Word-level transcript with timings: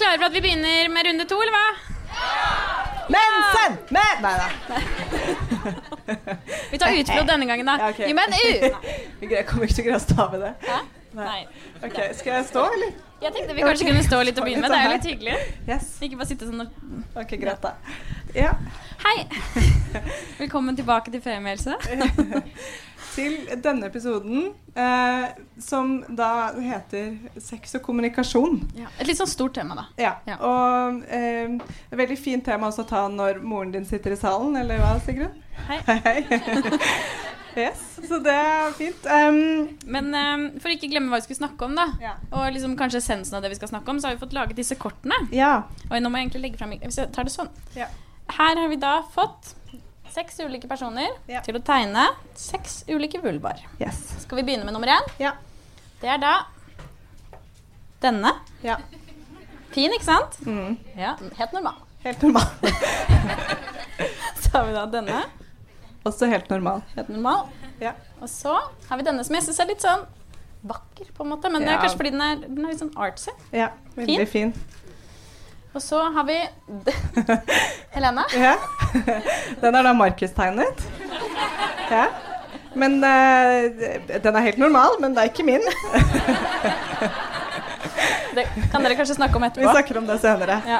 klare 0.00 0.18
for 0.20 0.28
at 0.30 0.36
vi 0.36 0.42
begynner 0.44 0.90
med 0.92 1.08
runde 1.10 1.26
to, 1.30 1.40
eller 1.44 1.56
hva? 1.56 1.66
Ja! 2.10 2.80
Mensen! 3.10 3.76
Men! 3.96 4.22
Nei 4.22 4.34
da. 4.38 4.48
Vi 6.70 6.78
tar 6.78 6.94
utflod 6.94 7.28
denne 7.28 7.46
gangen, 7.50 7.66
da. 7.66 7.76
Ja, 7.80 7.90
okay. 7.90 8.08
Jo, 8.10 8.16
men 8.18 8.34
u! 8.40 9.28
Jeg 9.30 9.46
kommer 9.48 9.66
ikke 9.66 9.76
til 9.76 9.84
å 9.84 9.88
greie 9.88 9.98
å 9.98 10.02
stave 10.04 10.40
det. 10.42 10.52
Hæ? 10.66 10.80
Nei. 11.18 11.40
Ok, 11.82 11.96
Skal 12.14 12.36
jeg 12.36 12.44
stå, 12.52 12.64
eller? 12.76 12.92
Jeg 13.20 13.34
tenkte 13.36 13.54
vi 13.56 13.64
kanskje 13.66 13.86
kunne 13.88 14.02
stå 14.06 14.20
litt 14.24 14.38
og 14.40 14.46
begynne 14.46 14.62
med. 14.64 14.72
Det 14.72 14.78
er 14.78 14.86
jo 14.86 14.92
litt 14.94 15.08
hyggelig. 15.10 15.38
Yes. 15.68 15.88
Ikke 16.06 16.20
bare 16.20 16.30
sitte 16.30 16.46
sånn 16.48 16.62
og 16.64 17.18
Ok, 17.20 17.34
greit, 17.42 17.64
da. 17.64 17.74
Ja. 18.34 18.50
Hei! 19.04 19.26
Velkommen 20.38 20.76
tilbake 20.76 21.10
til 21.10 21.22
Femielse. 21.22 21.74
Til 23.10 23.40
denne 23.58 23.88
episoden, 23.90 24.52
eh, 24.78 25.24
som 25.58 25.96
da 26.14 26.52
heter 26.62 27.16
Sex 27.42 27.72
og 27.74 27.82
kommunikasjon. 27.82 28.60
Ja. 28.78 28.86
Et 29.02 29.08
litt 29.10 29.18
sånn 29.18 29.26
stort 29.26 29.56
tema, 29.58 29.74
da. 29.74 29.84
Ja. 29.98 30.12
Ja. 30.30 30.36
Og 30.46 31.00
eh, 31.10 31.56
et 31.90 31.96
veldig 31.98 32.18
fint 32.22 32.44
tema 32.46 32.68
også 32.70 32.84
å 32.84 32.88
ta 32.92 33.00
når 33.10 33.40
moren 33.42 33.72
din 33.74 33.88
sitter 33.88 34.14
i 34.14 34.18
salen, 34.20 34.54
eller 34.60 34.78
hva, 34.78 34.92
Sigrun? 35.02 35.32
Hei. 35.66 35.80
Hei. 36.06 36.14
yes, 37.64 37.82
så 38.06 38.20
det 38.22 38.36
er 38.36 38.70
fint. 38.78 39.08
Um, 39.10 39.40
Men 39.90 40.14
eh, 40.14 40.44
for 40.62 40.70
ikke 40.70 40.92
glemme 40.92 41.10
hva 41.10 41.18
vi 41.18 41.26
skulle 41.26 41.40
snakke 41.42 41.66
om, 41.66 41.74
da, 41.80 41.88
Ja. 42.04 42.14
og 42.30 42.46
liksom 42.54 42.76
kanskje 42.78 43.02
essensen 43.02 43.40
av 43.40 43.42
det 43.42 43.50
vi 43.50 43.58
skal 43.58 43.72
snakke 43.74 43.90
om, 43.90 43.98
så 43.98 44.06
har 44.12 44.14
vi 44.14 44.22
fått 44.22 44.38
laget 44.38 44.62
disse 44.62 44.78
kortene. 44.78 45.18
ja. 45.34 45.64
Oi, 45.90 45.98
nå 45.98 46.06
må 46.14 46.22
jeg 46.22 46.28
egentlig 46.30 46.44
legge 46.46 46.62
frem 46.62 46.78
Hvis 46.78 47.02
jeg 47.02 47.10
tar 47.10 47.26
det 47.26 47.34
sånn. 47.34 47.50
Ja. 47.74 47.90
Her 48.36 48.56
har 48.62 48.68
vi 48.70 48.76
da 48.80 49.02
fått 49.14 49.54
seks 50.10 50.40
ulike 50.42 50.66
personer 50.68 51.08
Ja. 51.30 51.40
til 51.46 51.54
å 51.56 51.62
tegne 51.62 52.08
seks 52.34 52.84
ulike 52.88 53.20
vulvar. 53.22 53.60
Yes. 53.80 54.00
Skal 54.24 54.40
vi 54.40 54.42
begynne 54.48 54.64
med 54.66 54.74
nummer 54.74 54.88
én? 54.90 55.06
Ja. 55.22 55.32
Det 56.00 56.08
er 56.08 56.18
da 56.22 56.34
denne. 58.02 58.32
ja. 58.64 58.78
Fin, 59.70 59.92
ikke 59.94 60.02
sant? 60.08 60.38
Mm. 60.46 60.72
Ja, 60.98 61.12
helt 61.38 61.52
normal. 61.54 61.76
Helt 62.02 62.22
normal. 62.22 62.42
Så 64.42 64.50
har 64.56 64.64
vi 64.66 64.72
da 64.74 64.86
denne. 64.90 65.20
Også 66.08 66.26
helt 66.26 66.48
normal. 66.50 66.80
Helt 66.96 67.08
normal. 67.12 67.44
Ja. 67.80 67.92
Og 68.20 68.28
så 68.28 68.56
har 68.88 68.98
vi 68.98 69.04
denne 69.06 69.22
som 69.24 69.36
jeg 69.36 69.44
syns 69.46 69.60
er 69.62 69.68
litt 69.70 69.84
sånn 69.84 70.02
vakker, 70.66 71.12
på 71.14 71.22
en 71.22 71.30
måte. 71.30 71.52
Men 71.52 71.62
det 71.62 71.70
er 71.70 71.78
kanskje 71.84 72.00
fordi 72.00 72.10
den 72.16 72.24
er, 72.24 72.40
den 72.48 72.64
er 72.64 72.72
litt 72.72 72.80
sånn 72.82 72.90
artsy. 72.98 73.30
ja. 73.54 73.68
Veldig 73.94 74.26
fin. 74.28 74.50
Og 75.70 75.78
så 75.84 76.00
har 76.16 76.24
vi 76.26 76.34
Helene. 77.90 78.24
Ja. 78.34 78.56
Den 79.60 79.74
er 79.74 79.82
da 79.82 79.92
Markus 79.96 80.32
tegnet. 80.36 80.84
Ja. 81.90 82.06
Men 82.74 83.00
uh, 83.02 83.66
den 84.22 84.36
er 84.36 84.44
helt 84.46 84.60
normal, 84.62 85.00
men 85.02 85.14
det 85.16 85.24
er 85.24 85.32
ikke 85.32 85.46
min. 85.46 85.64
Det 88.30 88.44
kan 88.70 88.84
dere 88.84 88.94
kanskje 88.94 89.16
snakke 89.18 89.40
om 89.40 89.42
etterpå. 89.42 89.66
Vi 89.66 89.72
snakker 89.74 89.98
om 89.98 90.06
det 90.06 90.20
senere. 90.22 90.60
Ja. 90.68 90.78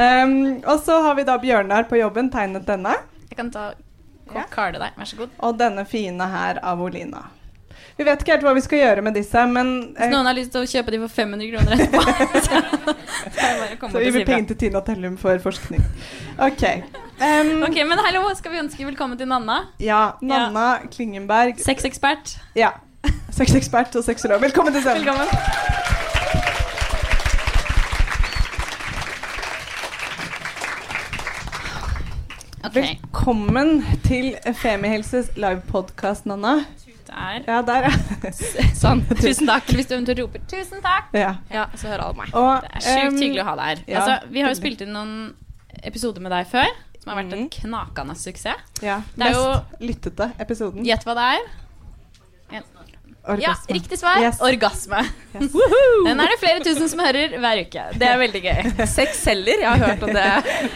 Um, 0.00 0.62
og 0.64 0.80
så 0.80 0.96
har 1.04 1.14
vi 1.14 1.24
da 1.28 1.36
Bjørnar 1.38 1.86
på 1.90 1.98
jobben 2.00 2.30
tegnet 2.32 2.66
denne. 2.66 2.96
Jeg 3.28 3.36
kan 3.38 3.50
ta 3.54 3.72
Ja. 4.34 4.44
deg. 4.72 4.92
Vær 4.96 5.04
så 5.04 5.16
god. 5.16 5.28
Og 5.38 5.58
denne 5.58 5.84
fine 5.84 6.26
her 6.30 6.58
av 6.62 6.80
Olina. 6.82 7.24
Vi 7.98 8.04
vet 8.06 8.22
ikke 8.22 8.32
helt 8.36 8.44
hva 8.46 8.52
vi 8.56 8.62
skal 8.64 8.78
gjøre 8.80 9.02
med 9.04 9.14
disse, 9.18 9.42
men 9.50 9.70
Hvis 9.96 10.06
eh, 10.06 10.12
noen 10.12 10.28
har 10.30 10.36
lyst 10.38 10.52
til 10.54 10.62
å 10.64 10.68
kjøpe 10.70 10.94
de 10.94 11.00
for 11.02 11.12
500 11.12 11.50
kroner 11.52 11.72
etterpå, 11.76 12.00
så 12.46 13.90
så 13.90 13.98
vi 13.98 14.10
vil 14.10 14.22
ifra. 14.22 14.28
penger 14.34 14.48
til 14.52 14.58
Tina 14.64 14.80
Tellum 14.86 15.16
for 15.20 15.38
forskning. 15.42 15.82
OK. 16.46 16.64
Um, 17.20 17.50
Ok, 17.68 17.76
men 17.90 18.00
hallo, 18.06 18.22
skal 18.38 18.54
vi 18.54 18.62
ønske 18.62 18.86
velkommen 18.88 19.18
til 19.20 19.28
Nanna. 19.28 19.58
Ja, 19.82 20.02
Nanna 20.24 20.68
Klingenberg. 20.92 21.60
Sexekspert. 21.60 22.38
Ja. 22.56 22.72
Sexekspert 23.36 23.96
og 24.00 24.04
sexolog. 24.06 24.40
Velkommen 24.42 24.72
til 24.76 24.84
scenen. 24.86 25.04
Velkommen. 25.04 26.40
Ok, 32.64 32.74
Velkommen 32.76 33.80
til 34.04 34.34
Femihelses 34.54 35.30
livepodkast, 35.36 36.26
Nanna. 36.28 36.58
Der. 37.20 37.44
Ja, 37.46 37.60
der, 37.68 37.86
ja. 37.88 38.32
Sånn. 38.82 39.04
Tusen 39.22 39.46
takk. 39.50 39.70
Hvis 39.76 39.88
du 39.90 39.94
eventuelt 39.96 40.22
roper 40.24 40.42
'tusen 40.50 40.82
takk', 40.84 41.14
ja. 41.20 41.34
Ja, 41.52 41.66
så 41.76 41.88
hører 41.92 42.06
alle 42.08 42.18
meg. 42.22 42.34
Og, 42.34 42.52
det 42.66 42.70
er 42.80 42.86
sjukt 42.88 43.14
um, 43.14 43.22
hyggelig 43.24 43.42
å 43.44 43.48
ha 43.50 43.56
deg 43.60 43.66
her. 43.72 43.82
ja, 43.86 44.00
altså, 44.02 44.32
vi 44.34 44.44
har 44.44 44.54
jo 44.54 44.58
spilt 44.60 44.80
inn 44.86 44.92
noen 44.96 45.14
episoder 45.86 46.20
med 46.24 46.32
deg 46.34 46.48
før, 46.50 46.70
som 47.00 47.12
har 47.14 47.22
vært 47.22 47.32
en 47.32 47.44
Mhm. 47.46 47.50
knakende 47.60 48.16
suksess. 48.18 48.82
Ja, 48.82 49.00
Det 49.16 49.26
er 49.30 49.36
mest 49.38 49.80
lyttete 49.80 50.32
episoden. 50.42 50.84
Gjett 50.84 51.04
hva 51.08 51.14
det 51.20 51.26
er. 51.38 51.50
Ja, 52.52 52.62
Orgasme. 53.34 53.74
riktig 53.76 53.98
svar. 54.00 54.18
Yes. 54.20 54.38
Orgasme. 54.40 55.00
Yes. 55.34 55.52
Den 56.06 56.20
er 56.20 56.26
det 56.32 56.38
flere 56.40 56.60
tusen 56.64 56.88
som 56.88 56.98
hører 57.04 57.36
hver 57.38 57.60
uke. 57.66 57.82
Det 58.00 58.08
er 58.08 58.16
veldig 58.18 58.42
gøy. 58.42 58.86
Sex 58.88 59.20
selger, 59.22 59.60
jeg 59.60 59.68
har 59.68 59.78
hørt 59.78 60.02
om 60.02 60.12
det. 60.16 60.70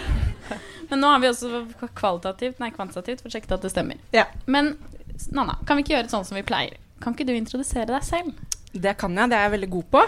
Men 0.91 1.00
nå 1.00 1.09
har 1.09 1.19
vi 1.22 1.26
også 1.31 1.62
kvalitativt, 1.97 2.59
nei 2.61 2.69
kvantitativt 2.71 3.22
fått 3.25 3.32
sjekket 3.32 3.53
at 3.56 3.62
det 3.65 3.71
stemmer. 3.72 3.97
Ja. 4.12 4.26
Men 4.47 4.75
Nanna, 5.34 5.56
kan 5.66 5.76
vi 5.78 5.84
ikke 5.84 5.94
gjøre 5.97 6.06
det 6.08 6.12
sånn 6.14 6.25
som 6.26 6.36
vi 6.38 6.44
pleier? 6.47 6.76
Kan 7.02 7.14
ikke 7.14 7.26
du 7.28 7.34
introdusere 7.36 7.86
deg 7.91 8.04
selv? 8.06 8.32
Det 8.75 8.97
kan 8.98 9.14
jeg, 9.16 9.30
det 9.30 9.36
er 9.38 9.44
jeg 9.47 9.54
veldig 9.54 9.70
god 9.76 9.86
på. 9.94 10.02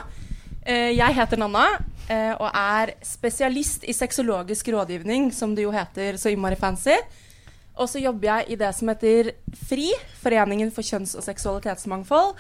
Eh, 0.66 0.90
Jeg 0.96 1.14
heter 1.14 1.38
Nanna 1.38 1.66
eh, 2.10 2.32
og 2.34 2.48
er 2.50 2.94
spesialist 3.06 3.84
i 3.86 3.94
sexologisk 3.94 4.68
rådgivning, 4.74 5.28
som 5.34 5.54
det 5.54 5.62
jo 5.66 5.74
heter 5.74 6.18
så 6.18 6.32
innmari 6.34 6.58
fancy. 6.58 6.96
Og 7.76 7.88
så 7.92 8.00
jobber 8.00 8.30
jeg 8.30 8.54
i 8.54 8.56
det 8.56 8.70
som 8.74 8.88
heter 8.88 9.34
FRI, 9.68 9.90
Foreningen 10.22 10.70
for 10.72 10.82
kjønns- 10.86 11.14
og 11.18 11.22
seksualitetsmangfold. 11.26 12.34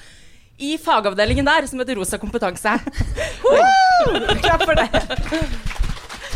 I 0.58 0.78
fagavdelingen 0.80 1.44
der, 1.44 1.66
som 1.68 1.78
heter 1.82 1.98
Rosa 2.00 2.16
kompetanse. 2.18 2.72
Klapp 4.42 4.64
for 4.64 4.74
det. 4.78 4.88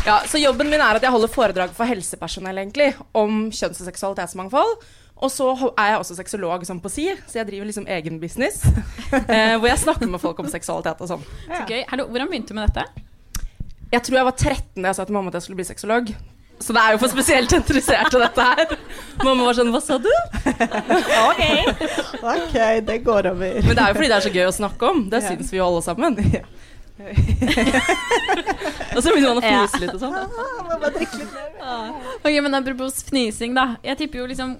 Ja, 0.05 0.19
så 0.29 0.37
jobben 0.41 0.69
min 0.69 0.81
er 0.81 0.97
at 0.97 1.03
jeg 1.05 1.13
holder 1.13 1.29
foredrag 1.33 1.73
for 1.77 1.89
helsepersonell 1.89 2.57
egentlig, 2.61 2.91
om 3.17 3.47
kjønns- 3.53 3.81
og 3.81 3.89
seksualitetsmangfold. 3.89 4.77
Og 5.21 5.29
så 5.29 5.45
er 5.77 5.91
jeg 5.91 5.99
også 6.01 6.15
sexolog 6.17 6.63
sånn 6.65 6.79
på 6.81 6.89
si, 6.89 7.05
så 7.29 7.41
jeg 7.41 7.47
driver 7.51 7.67
liksom 7.69 7.85
egen 7.93 8.17
business. 8.21 8.63
eh, 9.21 9.53
hvor 9.61 9.67
jeg 9.69 9.77
snakker 9.83 10.09
med 10.09 10.21
folk 10.23 10.39
om 10.41 10.49
seksualitet 10.49 11.01
og 11.05 11.11
sånn. 11.13 11.23
Så 11.45 11.61
gøy. 11.69 11.83
Hello, 11.91 12.07
hvordan 12.09 12.31
begynte 12.31 12.55
du 12.55 12.57
med 12.57 12.71
dette? 12.71 12.83
Jeg 13.91 14.01
tror 14.07 14.17
jeg 14.21 14.27
var 14.29 14.37
13 14.39 14.81
da 14.81 14.87
jeg 14.89 14.97
sa 14.97 15.05
til 15.05 15.13
mamma 15.17 15.29
at 15.29 15.37
jeg 15.37 15.45
skulle 15.45 15.59
bli 15.61 15.67
sexolog. 15.67 16.09
Så 16.61 16.73
det 16.77 16.81
er 16.81 16.93
jo 16.93 16.99
for 17.01 17.09
spesielt 17.09 17.53
interesserte, 17.57 18.19
dette 18.21 18.41
her. 18.45 18.73
Mamma 19.25 19.47
var 19.47 19.55
sånn 19.57 19.71
Hva 19.73 19.81
sa 19.81 19.97
du? 20.01 20.09
Ok. 21.27 21.41
OK, 22.21 22.57
det 22.85 22.97
går 23.05 23.29
over. 23.31 23.55
Men 23.65 23.73
det 23.77 23.81
er 23.81 23.89
jo 23.89 23.97
fordi 23.97 24.09
det 24.11 24.17
er 24.17 24.25
så 24.27 24.33
gøy 24.35 24.45
å 24.45 24.53
snakke 24.57 24.91
om. 24.93 24.99
Det 25.09 25.21
Ja. 25.23 25.27
syns 25.31 25.49
vi 25.53 25.57
jo 25.57 25.65
alle 25.67 25.81
sammen. 25.85 26.17
Og 28.95 28.99
så 29.01 29.09
begynner 29.09 29.31
man 29.33 29.39
å 29.41 29.45
fnise 29.45 29.79
litt 29.81 29.95
og 29.95 30.01
sånn. 30.03 30.13
Ok, 32.21 32.33
men 32.45 32.57
Apropos 32.61 33.01
fnising, 33.09 33.55
da. 33.57 33.65
Jeg 33.85 33.97
tipper 34.03 34.21
jo 34.21 34.27
liksom 34.29 34.53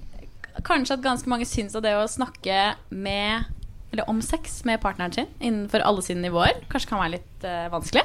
kanskje 0.66 0.98
at 0.98 1.04
ganske 1.04 1.30
mange 1.30 1.48
syns 1.48 1.76
at 1.78 1.84
det 1.86 1.94
å 1.96 2.08
snakke 2.10 2.74
med 2.90 3.48
eller 3.92 4.08
om 4.08 4.22
sex 4.24 4.62
med 4.64 4.80
partneren 4.80 5.12
sin 5.12 5.28
innenfor 5.38 5.84
alle 5.84 6.04
sine 6.04 6.24
nivåer 6.24 6.62
kanskje 6.72 6.92
kan 6.92 7.02
være 7.02 7.18
litt 7.18 7.44
uh, 7.44 7.68
vanskelig. 7.72 8.04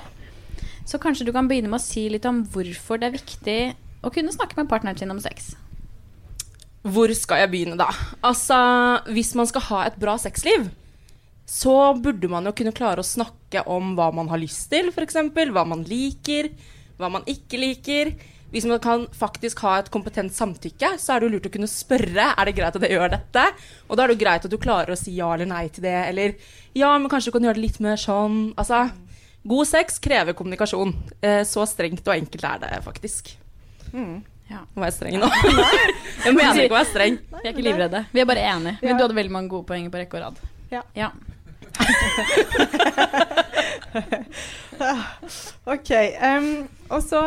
Så 0.87 0.99
kanskje 1.03 1.27
du 1.27 1.33
kan 1.35 1.47
begynne 1.47 1.71
med 1.71 1.79
å 1.79 1.83
si 1.83 2.07
litt 2.11 2.27
om 2.27 2.43
hvorfor 2.51 2.99
det 2.99 3.09
er 3.09 3.15
viktig 3.15 3.59
å 4.03 4.11
kunne 4.13 4.35
snakke 4.35 4.59
med 4.59 4.69
partneren 4.71 4.99
sin 4.99 5.11
om 5.11 5.21
sex. 5.23 5.53
Hvor 6.87 7.11
skal 7.17 7.43
jeg 7.43 7.51
begynne, 7.51 7.79
da? 7.79 7.89
Altså, 8.23 8.57
hvis 9.11 9.33
man 9.35 9.47
skal 9.49 9.65
ha 9.67 9.81
et 9.87 9.97
bra 9.99 10.15
sexliv, 10.21 10.69
så 11.47 11.93
burde 11.99 12.29
man 12.31 12.47
jo 12.47 12.53
kunne 12.55 12.75
klare 12.75 13.03
å 13.03 13.07
snakke 13.07 13.63
om 13.71 13.95
hva 13.97 14.09
man 14.15 14.31
har 14.31 14.39
lyst 14.39 14.69
til, 14.71 14.91
f.eks. 14.93 15.19
Hva 15.35 15.63
man 15.67 15.83
liker, 15.87 16.51
hva 16.99 17.11
man 17.11 17.27
ikke 17.27 17.59
liker. 17.59 18.13
Hvis 18.51 18.65
man 18.69 18.79
kan 18.79 19.07
faktisk 19.11 19.59
ha 19.65 19.73
et 19.81 19.89
kompetent 19.91 20.31
samtykke, 20.31 20.93
så 21.01 21.13
er 21.13 21.19
det 21.19 21.27
jo 21.27 21.33
lurt 21.35 21.47
å 21.49 21.51
kunne 21.51 21.67
spørre 21.67 22.29
er 22.31 22.45
det 22.47 22.55
greit 22.55 22.75
at 22.79 22.83
jeg 22.85 22.95
gjør 22.95 23.09
dette. 23.11 23.43
Og 23.89 23.97
da 23.97 24.03
er 24.03 24.07
det 24.07 24.15
jo 24.15 24.23
greit 24.23 24.45
at 24.47 24.53
du 24.53 24.57
klarer 24.61 24.91
å 24.95 24.99
si 24.99 25.11
ja 25.17 25.33
eller 25.35 25.47
nei 25.49 25.67
til 25.73 25.83
det, 25.83 25.97
eller 26.13 26.29
ja, 26.77 26.93
men 26.95 27.09
kanskje 27.11 27.29
du 27.31 27.35
kan 27.35 27.45
gjøre 27.49 27.59
det 27.59 27.65
litt 27.65 27.79
mer 27.83 27.97
sånn. 27.99 28.53
Altså, 28.55 28.77
god 29.51 29.65
sex 29.67 29.99
krever 30.03 30.33
kommunikasjon. 30.37 30.91
Eh, 31.19 31.43
så 31.49 31.61
strengt 31.67 32.07
og 32.07 32.15
enkelt 32.15 32.43
er 32.47 32.57
det 32.63 32.71
faktisk. 32.87 33.23
Ja. 33.91 34.61
Nå 34.63 34.75
var 34.79 34.87
jeg 34.87 34.95
streng 34.95 35.19
nå. 35.19 35.27
jeg 36.23 36.33
mener 36.37 36.63
ikke 36.63 36.75
å 36.75 36.79
være 36.79 36.91
streng. 36.93 37.15
Vi 37.33 37.43
er 37.43 37.51
ikke 37.51 37.67
livredde. 37.67 37.99
Vi 38.13 38.19
er 38.23 38.27
bare 38.29 38.43
enige. 38.53 38.75
Men 38.83 38.95
du 38.95 39.01
hadde 39.03 39.19
veldig 39.19 39.33
mange 39.35 39.49
gode 39.51 39.67
poenger 39.67 39.91
på 39.91 39.99
rekke 39.99 40.15
og 40.19 40.23
rad. 40.29 40.37
Ja. 40.71 40.81
ja. 40.95 41.09
OK. 45.75 45.91
Um, 45.91 46.67
og 46.87 47.03
så 47.03 47.19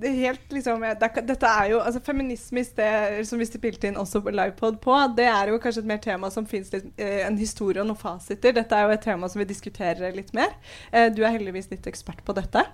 det 0.00 0.10
helt 0.16 0.52
liksom 0.52 0.82
er, 0.86 0.96
Dette 0.98 1.48
er 1.48 1.68
jo 1.70 1.78
altså 1.78 2.00
Feminisme 2.04 2.62
i 2.62 2.66
sted, 2.66 3.20
som 3.28 3.38
vi 3.38 3.46
spilte 3.46 3.88
inn 3.88 3.98
også 4.00 4.22
livepod 4.26 4.80
på, 4.82 4.96
det 5.14 5.28
er 5.30 5.52
jo 5.52 5.60
kanskje 5.62 5.84
et 5.84 5.90
mer 5.92 6.00
tema 6.02 6.30
som 6.34 6.48
fins 6.50 6.72
en 6.74 7.38
historie 7.38 7.82
og 7.82 7.88
noen 7.90 8.00
fasiter. 8.00 8.56
Dette 8.56 8.74
er 8.74 8.88
jo 8.88 8.96
et 8.96 9.04
tema 9.04 9.30
som 9.30 9.42
vi 9.42 9.46
diskuterer 9.50 10.16
litt 10.16 10.32
mer. 10.36 10.56
Eh, 10.90 11.10
du 11.14 11.22
er 11.22 11.36
heldigvis 11.36 11.70
litt 11.70 11.86
ekspert 11.90 12.24
på 12.26 12.34
dette. 12.36 12.64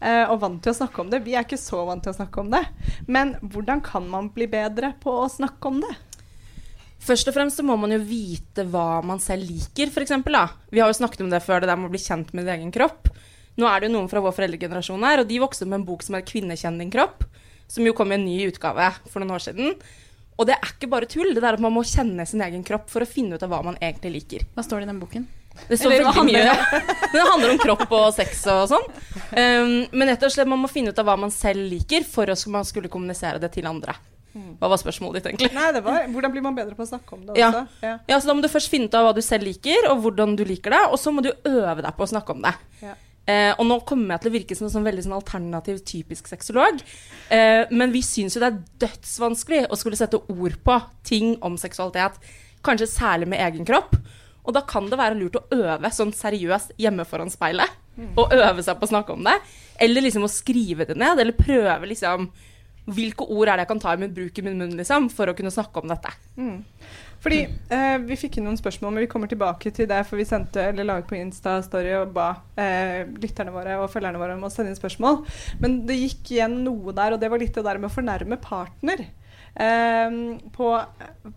eh, 0.00 0.24
og 0.30 0.40
vant 0.44 0.60
til 0.62 0.70
å 0.70 0.78
snakke 0.78 1.00
om 1.02 1.08
det. 1.10 1.24
Vi 1.24 1.34
er 1.34 1.46
ikke 1.46 1.58
så 1.58 1.80
vant 1.88 2.04
til 2.04 2.12
å 2.12 2.18
snakke 2.18 2.44
om 2.44 2.52
det. 2.52 2.62
Men 3.08 3.34
hvordan 3.40 3.80
kan 3.82 4.04
man 4.08 4.28
bli 4.30 4.46
bedre 4.46 4.92
på 5.00 5.10
å 5.24 5.30
snakke 5.32 5.72
om 5.72 5.80
det? 5.82 5.94
Først 7.02 7.30
og 7.30 7.34
fremst 7.34 7.58
så 7.58 7.64
må 7.66 7.76
man 7.80 7.94
jo 7.94 7.98
vite 8.02 8.66
hva 8.68 9.00
man 9.06 9.20
selv 9.22 9.48
liker, 9.48 9.88
f.eks. 9.88 10.12
Vi 10.70 10.82
har 10.82 10.90
jo 10.90 10.98
snakket 11.00 11.24
om 11.24 11.30
det 11.32 11.42
før, 11.44 11.62
det 11.62 11.70
der 11.70 11.78
med 11.78 11.88
å 11.88 11.94
bli 11.94 12.02
kjent 12.02 12.34
med 12.34 12.44
din 12.44 12.56
egen 12.58 12.74
kropp. 12.74 13.08
Nå 13.58 13.66
er 13.66 13.80
det 13.80 13.88
jo 13.88 13.94
noen 13.96 14.10
fra 14.10 14.22
vår 14.22 14.34
foreldregenerasjon 14.36 15.06
her, 15.06 15.22
og 15.22 15.30
de 15.30 15.40
vokste 15.42 15.66
opp 15.66 15.72
med 15.72 15.80
en 15.80 15.88
bok 15.88 16.04
som 16.06 16.14
er 16.14 16.22
'Kvinnekjenn 16.22 16.78
din 16.78 16.92
kropp', 16.94 17.26
som 17.68 17.84
jo 17.84 17.92
kom 17.92 18.12
i 18.12 18.14
en 18.14 18.24
ny 18.24 18.46
utgave 18.46 18.92
for 19.10 19.20
noen 19.20 19.34
år 19.34 19.42
siden. 19.42 19.74
Og 20.38 20.46
det 20.46 20.54
er 20.54 20.70
ikke 20.70 20.88
bare 20.88 21.06
tull, 21.10 21.34
det 21.34 21.42
der 21.42 21.58
at 21.58 21.60
man 21.60 21.74
må 21.74 21.82
kjenne 21.82 22.26
sin 22.26 22.40
egen 22.40 22.62
kropp 22.62 22.88
for 22.88 23.02
å 23.02 23.06
finne 23.10 23.34
ut 23.34 23.42
av 23.42 23.50
hva 23.50 23.64
man 23.64 23.76
egentlig 23.82 24.12
liker. 24.12 24.46
Hva 24.54 24.62
står 24.62 24.80
det 24.80 24.86
i 24.86 24.92
den 24.92 25.00
boken? 25.00 25.26
Det 25.68 25.78
står 25.80 25.92
Eller 25.92 26.04
veldig 26.04 26.24
mye. 26.24 26.44
handler 26.46 27.10
Det 27.12 27.24
handler 27.26 27.50
om 27.50 27.58
kropp 27.58 27.90
og 27.90 28.14
sex 28.14 28.46
og 28.46 28.68
sånn. 28.70 28.86
Um, 29.34 29.72
men 29.90 30.08
rett 30.08 30.22
og 30.22 30.30
slett 30.30 30.46
man 30.46 30.62
må 30.62 30.70
finne 30.70 30.94
ut 30.94 30.98
av 31.02 31.08
hva 31.08 31.16
man 31.18 31.34
selv 31.34 31.66
liker, 31.66 32.06
for 32.06 32.30
å 32.30 32.36
man 32.54 32.64
skulle 32.64 32.88
kommunisere 32.88 33.40
det 33.42 33.50
til 33.56 33.66
andre. 33.66 33.96
Hva 34.58 34.68
var 34.70 34.78
spørsmålet 34.78 35.18
ditt, 35.18 35.32
egentlig? 35.32 35.50
Nei, 35.56 35.72
det 35.74 35.80
var 35.82 36.04
Hvordan 36.12 36.30
blir 36.30 36.44
man 36.44 36.54
bedre 36.54 36.76
på 36.78 36.84
å 36.84 36.88
snakke 36.88 37.16
om 37.16 37.26
det 37.26 37.36
Ja. 37.38 37.48
også? 37.50 37.66
Ja. 37.82 37.98
Ja, 38.06 38.20
så 38.20 38.26
Da 38.26 38.34
må 38.34 38.42
du 38.42 38.48
først 38.48 38.68
finne 38.70 38.86
ut 38.86 38.94
av 38.94 39.06
hva 39.06 39.14
du 39.14 39.22
selv 39.22 39.44
liker, 39.44 39.90
og 39.90 40.02
hvordan 40.02 40.36
du 40.36 40.44
liker 40.44 40.70
det. 40.70 40.82
Og 40.92 40.98
så 40.98 41.10
må 41.10 41.22
du 41.22 41.32
øve 41.44 41.82
deg 41.82 41.96
på 41.96 42.04
å 42.06 42.08
snakke 42.08 42.30
om 42.30 42.42
det. 42.42 42.54
Ja. 42.82 42.94
Eh, 43.28 43.50
og 43.58 43.66
nå 43.68 43.76
kommer 43.88 44.14
jeg 44.14 44.24
til 44.24 44.30
å 44.30 44.36
virke 44.38 44.56
som 44.56 44.68
en 44.68 44.72
sånn 44.72 44.86
veldig 44.86 45.04
sånn 45.04 45.16
alternativ, 45.18 45.82
typisk 45.88 46.30
sexolog. 46.30 46.80
Eh, 47.34 47.68
men 47.68 47.92
vi 47.92 48.00
syns 48.06 48.36
jo 48.36 48.42
det 48.42 48.48
er 48.48 48.62
dødsvanskelig 48.86 49.66
å 49.68 49.76
skulle 49.76 49.98
sette 50.00 50.20
ord 50.32 50.56
på 50.64 50.78
ting 51.08 51.34
om 51.44 51.58
seksualitet. 51.60 52.16
Kanskje 52.64 52.88
særlig 52.90 53.28
med 53.28 53.42
egen 53.44 53.68
kropp. 53.68 53.98
Og 54.48 54.54
da 54.56 54.62
kan 54.64 54.88
det 54.88 54.96
være 54.96 55.18
lurt 55.18 55.36
å 55.36 55.44
øve 55.52 55.90
sånn 55.92 56.14
seriøst 56.16 56.72
hjemme 56.80 57.04
foran 57.08 57.28
speilet. 57.32 57.68
Og 58.16 58.32
øve 58.32 58.62
seg 58.64 58.78
på 58.78 58.86
å 58.86 58.92
snakke 58.94 59.12
om 59.12 59.26
det. 59.26 59.36
Eller 59.84 60.06
liksom 60.06 60.24
å 60.24 60.30
skrive 60.32 60.86
det 60.88 60.96
ned. 60.96 61.20
Eller 61.20 61.36
prøve 61.36 61.90
liksom 61.90 62.30
Hvilke 62.88 63.26
ord 63.28 63.50
er 63.50 63.58
det 63.58 63.66
jeg 63.66 63.68
kan 63.68 63.80
ta 63.82 63.90
i 63.92 63.98
min 64.00 64.12
bruk 64.16 64.38
i 64.40 64.42
min 64.46 64.54
munn 64.56 64.70
liksom, 64.78 65.10
for 65.12 65.28
å 65.28 65.34
kunne 65.36 65.50
snakke 65.52 65.82
om 65.82 65.90
dette? 65.90 66.08
Fordi 67.22 67.40
eh, 67.74 67.96
Vi 68.06 68.18
fikk 68.18 68.38
inn 68.38 68.46
noen 68.46 68.58
spørsmål, 68.58 68.94
men 68.94 69.04
vi 69.04 69.10
kommer 69.10 69.30
tilbake 69.30 69.72
til 69.74 69.88
det. 69.90 70.00
For 70.08 70.20
vi 70.20 70.26
sendte, 70.28 70.68
eller 70.70 70.86
la 70.86 70.98
på 71.06 71.18
Insta-story 71.18 71.94
og 71.98 72.12
ba 72.16 72.30
eh, 72.60 73.08
lytterne 73.18 73.54
våre 73.54 73.78
og 73.82 73.90
følgerne 73.92 74.20
våre 74.20 74.36
om 74.38 74.46
å 74.46 74.52
sende 74.52 74.72
inn 74.72 74.78
spørsmål. 74.78 75.24
Men 75.62 75.80
det 75.88 75.98
gikk 75.98 76.34
igjen 76.36 76.60
noe 76.66 76.94
der, 76.94 77.16
og 77.16 77.22
det 77.22 77.32
var 77.32 77.42
litt 77.42 77.56
det 77.58 77.66
der 77.66 77.80
med 77.80 77.90
å 77.90 77.96
fornærme 77.96 78.38
partner. 78.42 79.08
Eh, 79.56 80.10
på, 80.54 80.66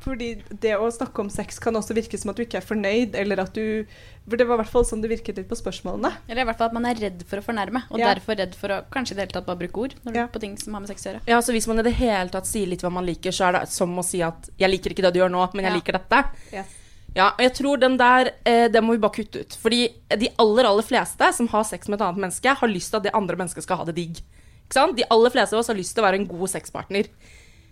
fordi 0.04 0.44
det 0.62 0.76
å 0.78 0.90
snakke 0.94 1.24
om 1.24 1.30
sex 1.34 1.58
kan 1.60 1.74
også 1.74 1.96
virke 1.98 2.20
som 2.20 2.30
at 2.30 2.38
du 2.38 2.44
ikke 2.46 2.60
er 2.60 2.66
fornøyd, 2.68 3.16
eller 3.18 3.40
at 3.42 3.54
du 3.54 3.86
For 4.30 4.38
det 4.38 4.46
var 4.46 4.60
i 4.60 4.62
hvert 4.62 4.70
fall 4.70 4.84
sånn 4.86 5.02
det 5.02 5.10
virket 5.10 5.38
litt 5.40 5.48
på 5.50 5.58
spørsmålene. 5.58 6.12
Eller 6.30 6.44
i 6.44 6.46
hvert 6.46 6.60
fall 6.60 6.68
at 6.70 6.76
man 6.78 6.86
er 6.86 6.94
redd 7.02 7.24
for 7.26 7.42
å 7.42 7.44
fornærme, 7.44 7.82
og 7.90 7.98
Ja. 8.00 8.14
derfor 8.14 8.38
redd 8.38 8.54
for 8.54 8.70
å 8.70 8.84
kanskje 8.94 9.14
i 9.14 9.16
det 9.16 9.24
hele 9.26 9.34
tatt 9.34 9.48
bare 9.48 9.58
bruke 9.58 9.78
ord 9.82 9.96
når, 10.06 10.14
Ja. 10.16 10.28
på 10.28 10.40
ting 10.40 10.56
som 10.58 10.74
har 10.74 10.82
med 10.82 10.90
sex 10.90 11.02
å 11.06 11.10
gjøre. 11.14 11.22
Ja, 11.28 11.40
så 11.40 11.52
Hvis 11.52 11.68
man 11.68 11.80
i 11.80 11.82
det 11.82 11.94
hele 11.96 12.30
tatt 12.30 12.46
sier 12.46 12.68
litt 12.68 12.82
hva 12.82 12.92
man 12.92 13.06
liker, 13.06 13.32
så 13.32 13.50
er 13.50 13.60
det 13.60 13.70
som 13.70 13.90
å 13.98 14.04
si 14.06 14.22
at 14.22 14.50
'jeg 14.60 14.70
liker 14.70 14.92
ikke 14.92 15.02
det 15.02 15.14
du 15.14 15.20
gjør 15.22 15.32
nå, 15.32 15.54
men 15.56 15.66
jeg 15.66 15.74
Ja. 15.74 15.80
liker 15.80 15.94
dette'. 16.00 16.30
Yes. 16.54 16.68
Ja, 17.16 17.30
og 17.32 17.40
jeg 17.40 17.54
tror 17.56 17.80
den 17.80 17.98
der, 17.98 18.32
eh, 18.46 18.68
det 18.68 18.82
må 18.84 18.92
vi 18.92 18.98
bare 19.00 19.12
kutte 19.12 19.40
ut. 19.42 19.58
Fordi 19.60 19.90
de 20.10 20.30
aller, 20.38 20.64
aller 20.64 20.84
fleste 20.84 21.34
som 21.34 21.48
har 21.48 21.64
sex 21.64 21.90
med 21.90 22.00
et 22.00 22.06
annet 22.08 22.22
menneske, 22.22 22.56
har 22.56 22.68
lyst 22.70 22.92
til 22.92 22.98
at 22.98 23.04
det 23.04 23.12
andre 23.14 23.36
mennesket 23.36 23.64
skal 23.64 23.78
ha 23.78 23.84
det 23.86 23.96
digg. 23.96 24.22
Ikke 24.70 24.74
sant? 24.74 24.96
De 24.96 25.04
aller 25.10 25.30
fleste 25.30 25.54
av 25.54 25.60
oss 25.60 25.68
har 25.68 25.76
lyst 25.76 25.96
til 25.96 26.04
å 26.04 26.08
være 26.08 26.16
en 26.20 26.28
god 26.28 26.48
sexpartner. 26.50 27.08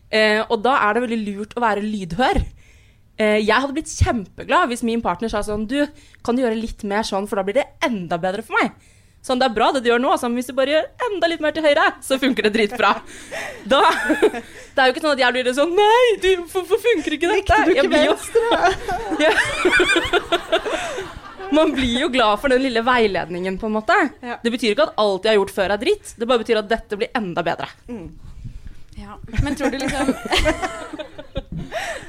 Eh, 0.10 0.42
og 0.50 0.62
da 0.66 0.78
er 0.88 0.96
det 0.98 1.04
veldig 1.06 1.20
lurt 1.28 1.54
å 1.58 1.64
være 1.64 1.84
lydhør. 1.86 2.40
Eh, 3.20 3.40
jeg 3.44 3.52
hadde 3.54 3.76
blitt 3.76 3.92
kjempeglad 3.92 4.70
hvis 4.72 4.86
min 4.88 5.02
partner 5.04 5.28
sa 5.28 5.42
sånn 5.44 5.66
Du, 5.68 5.82
kan 6.24 6.38
du 6.38 6.42
gjøre 6.46 6.56
litt 6.56 6.86
mer 6.88 7.04
sånn, 7.04 7.28
for 7.28 7.36
da 7.40 7.44
blir 7.46 7.60
det 7.60 7.68
enda 7.86 8.18
bedre 8.22 8.46
for 8.46 8.56
meg. 8.62 8.72
Sånn, 9.20 9.36
det 9.42 9.50
er 9.50 9.56
bra 9.58 9.68
det 9.76 9.82
du 9.84 9.90
gjør 9.90 10.00
nå, 10.00 10.14
sånn, 10.16 10.32
hvis 10.40 10.48
du 10.48 10.54
bare 10.56 10.72
gjør 10.72 10.86
enda 11.10 11.28
litt 11.28 11.42
mer 11.44 11.52
til 11.52 11.66
høyre, 11.68 11.90
så 12.06 12.16
funker 12.22 12.48
det 12.48 12.54
dritbra. 12.56 12.94
Da 13.68 13.82
Det 14.80 14.80
er 14.80 14.88
jo 14.88 14.94
ikke 14.94 15.04
sånn 15.04 15.18
at 15.18 15.24
jeg 15.26 15.36
blir 15.36 15.50
sånn 15.58 15.74
Nei, 15.76 16.06
du, 16.24 16.30
hvorfor 16.48 16.80
funker 16.80 17.18
ikke 17.18 17.28
dette? 17.34 17.58
Likte 17.60 17.66
du 17.68 17.74
ikke 17.76 17.92
blir 17.92 18.06
jo- 18.08 18.16
venstre? 18.16 18.48
man 21.60 21.74
blir 21.76 22.06
jo 22.06 22.10
glad 22.14 22.40
for 22.40 22.56
den 22.56 22.64
lille 22.64 22.82
veiledningen, 22.86 23.60
på 23.60 23.68
en 23.68 23.76
måte. 23.76 23.98
Ja. 24.24 24.40
Det 24.40 24.56
betyr 24.56 24.72
ikke 24.72 24.88
at 24.88 25.00
alt 25.04 25.28
jeg 25.28 25.34
har 25.36 25.40
gjort 25.42 25.56
før 25.60 25.76
er 25.76 25.84
dritt. 25.84 26.16
Det 26.16 26.28
bare 26.30 26.44
betyr 26.46 26.62
at 26.64 26.72
dette 26.72 27.00
blir 27.00 27.12
enda 27.20 27.44
bedre. 27.44 27.68
Ja. 29.00 29.18
Men 29.44 29.56
tror 29.56 29.72
du 29.72 29.78
liksom 29.80 30.10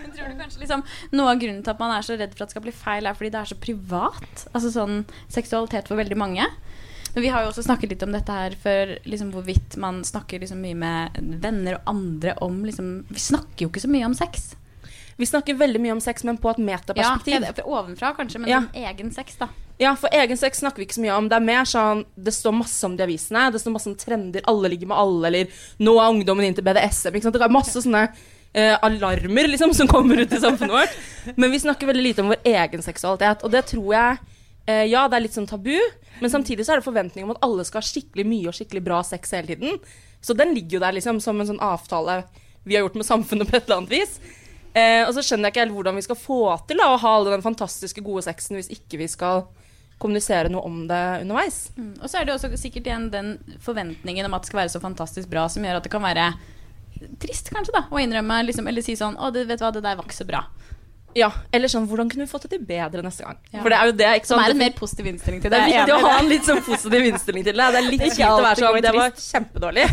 Men 0.02 0.12
tror 0.14 0.28
du 0.28 0.38
kanskje 0.40 0.62
liksom 0.62 0.82
Noe 1.14 1.34
av 1.34 1.40
grunnen 1.42 1.62
til 1.62 1.72
at 1.74 1.82
man 1.82 1.94
er 1.94 2.06
så 2.06 2.16
redd 2.18 2.34
for 2.34 2.44
at 2.44 2.50
det 2.50 2.56
skal 2.56 2.66
bli 2.66 2.74
feil, 2.74 3.06
er 3.06 3.16
fordi 3.16 3.32
det 3.34 3.40
er 3.42 3.52
så 3.52 3.58
privat? 3.60 4.46
Altså 4.52 4.72
sånn 4.74 5.04
seksualitet 5.30 5.90
for 5.90 6.00
veldig 6.00 6.18
mange. 6.18 6.46
Men 7.14 7.24
vi 7.24 7.30
har 7.32 7.42
jo 7.42 7.50
også 7.50 7.64
snakket 7.66 7.94
litt 7.94 8.04
om 8.06 8.12
dette 8.14 8.34
her 8.34 8.54
før, 8.62 8.94
liksom 9.08 9.32
hvorvidt 9.34 9.76
man 9.82 10.02
snakker 10.06 10.42
liksom 10.42 10.60
mye 10.62 10.78
med 10.78 11.18
venner 11.42 11.80
og 11.80 11.90
andre 11.94 12.36
om 12.44 12.60
liksom 12.66 12.92
Vi 13.10 13.22
snakker 13.22 13.64
jo 13.64 13.70
ikke 13.72 13.82
så 13.86 13.90
mye 13.90 14.06
om 14.06 14.14
sex. 14.18 14.52
Vi 15.20 15.26
snakker 15.28 15.58
veldig 15.60 15.80
mye 15.84 15.92
om 15.92 16.00
sex, 16.00 16.24
men 16.24 16.38
på 16.40 16.48
et 16.50 16.60
metaperspektiv. 16.64 17.44
Ja, 17.44 17.64
ovenfra 17.64 18.14
kanskje, 18.16 18.40
men 18.40 18.48
Ja. 18.48 18.62
egen 18.88 19.10
sex, 19.12 19.36
da. 19.36 19.48
Ja, 19.80 19.94
for 19.96 20.08
egen 20.12 20.36
sex 20.36 20.60
snakker 20.60 20.80
vi 20.80 20.86
ikke 20.86 20.96
så 20.96 21.02
mye 21.04 21.16
om. 21.16 21.28
Det 21.28 21.36
er 21.36 21.44
mer 21.44 21.64
sånn 21.64 22.04
Det 22.16 22.32
står 22.32 22.52
masse 22.52 22.84
om 22.84 22.96
det 22.96 23.04
i 23.04 23.08
avisene. 23.08 23.50
Det 23.52 23.60
står 23.60 23.72
masse 23.72 23.88
om 23.88 23.96
trender. 23.96 24.42
Alle 24.48 24.68
ligger 24.68 24.88
med 24.88 24.96
alle, 24.96 25.26
eller 25.26 25.46
nå 25.80 25.94
er 26.00 26.10
ungdommen 26.12 26.44
inn 26.44 26.54
til 26.56 26.64
BDSM. 26.64 27.14
Ikke 27.16 27.28
sant? 27.28 27.36
Det 27.36 27.42
er 27.42 27.52
masse 27.52 27.80
sånne 27.80 28.02
eh, 28.54 28.76
alarmer 28.82 29.48
liksom, 29.48 29.74
som 29.74 29.88
kommer 29.88 30.20
ut 30.20 30.32
i 30.32 30.40
samfunnet 30.40 30.72
vårt. 30.72 30.96
Men 31.36 31.50
vi 31.50 31.60
snakker 31.60 31.86
veldig 31.86 32.02
lite 32.02 32.22
om 32.24 32.28
vår 32.28 32.40
egen 32.44 32.82
seksualitet. 32.82 33.44
Og 33.44 33.50
det 33.50 33.64
tror 33.66 33.92
jeg 33.94 34.18
eh, 34.66 34.84
Ja, 34.90 35.06
det 35.08 35.16
er 35.16 35.24
litt 35.26 35.36
sånn 35.36 35.48
tabu, 35.48 35.76
men 36.20 36.30
samtidig 36.30 36.64
så 36.66 36.74
er 36.74 36.80
det 36.80 36.84
forventning 36.84 37.24
om 37.24 37.30
at 37.32 37.40
alle 37.42 37.64
skal 37.64 37.80
ha 37.80 37.86
skikkelig 37.86 38.26
mye 38.28 38.48
og 38.50 38.56
skikkelig 38.56 38.82
bra 38.84 39.00
sex 39.06 39.32
hele 39.32 39.54
tiden. 39.54 39.78
Så 40.20 40.36
den 40.36 40.52
ligger 40.54 40.76
jo 40.76 40.80
der 40.84 40.92
liksom 40.92 41.20
som 41.24 41.40
en 41.40 41.48
sånn 41.48 41.60
avtale 41.64 42.24
vi 42.64 42.76
har 42.76 42.84
gjort 42.84 42.98
med 43.00 43.08
samfunnet 43.08 43.48
på 43.48 43.56
et 43.56 43.64
eller 43.64 43.80
annet 43.80 43.94
vis. 43.94 44.18
Eh, 44.74 45.02
og 45.02 45.14
så 45.16 45.24
skjønner 45.26 45.48
jeg 45.48 45.54
ikke 45.54 45.64
helt 45.64 45.74
hvordan 45.74 45.98
vi 45.98 46.04
skal 46.06 46.18
få 46.18 46.42
til 46.70 46.78
da, 46.78 46.92
å 46.92 47.00
ha 47.02 47.14
all 47.16 47.26
den 47.26 47.42
fantastiske 47.42 48.04
gode 48.06 48.22
sexen 48.28 48.58
hvis 48.58 48.70
ikke 48.70 49.00
vi 49.00 49.08
skal 49.10 49.48
kommunisere 50.00 50.48
noe 50.52 50.62
om 50.64 50.84
det 50.88 51.02
underveis. 51.24 51.58
Mm. 51.76 51.92
Og 51.98 52.06
så 52.08 52.20
er 52.20 52.26
det 52.26 52.36
også 52.36 52.52
sikkert 52.56 52.88
igjen 52.88 53.10
den 53.12 53.34
forventningen 53.62 54.28
om 54.28 54.36
at 54.36 54.46
det 54.46 54.52
skal 54.52 54.62
være 54.62 54.72
så 54.72 54.82
fantastisk 54.82 55.30
bra, 55.32 55.44
som 55.50 55.66
gjør 55.66 55.80
at 55.80 55.86
det 55.86 55.92
kan 55.92 56.04
være 56.04 56.30
trist, 57.20 57.50
kanskje, 57.52 57.74
da, 57.76 57.84
å 57.90 58.00
innrømme 58.00 58.42
liksom, 58.48 58.68
eller 58.68 58.84
si 58.84 58.96
sånn 58.98 59.16
Å, 59.16 59.30
det, 59.32 59.46
vet 59.48 59.60
du 59.60 59.64
hva, 59.64 59.72
det 59.74 59.84
der 59.84 59.98
var 59.98 60.06
ikke 60.06 60.20
så 60.20 60.28
bra. 60.28 60.44
Ja, 61.18 61.30
Eller 61.52 61.68
sånn 61.72 61.86
Hvordan 61.90 62.08
kunne 62.10 62.24
vi 62.26 62.30
fått 62.30 62.44
det 62.46 62.50
til 62.54 62.64
bedre 62.66 63.02
neste 63.02 63.24
gang? 63.26 63.36
Ja. 63.52 63.60
For 63.64 63.72
det 63.72 63.78
er 63.80 63.86
jo 63.90 63.94
det. 63.98 64.10
ikke 64.20 64.26
Som 64.30 64.38
er 64.42 64.50
en 64.54 64.58
mer 64.60 64.74
positiv 64.78 65.06
innstilling 65.10 65.40
til 65.42 65.50
det 65.50 65.58
det. 65.58 65.74
er 65.74 65.80
viktig 65.80 65.94
å 65.96 66.00
ha 66.04 66.12
en 66.20 66.28
litt 66.30 66.44
sånn 66.46 66.60
positiv 66.66 67.06
innstilling 67.10 67.44
til 67.48 67.56
det. 67.58 67.66
Det 67.74 67.80
er 67.80 67.86
litt 67.88 68.04
kjipt 68.06 68.26
å 68.28 68.42
være 68.44 68.60
sånn 68.62 68.80
Det 68.86 68.92
var 68.94 69.10
kjempedårlig. 69.24 69.86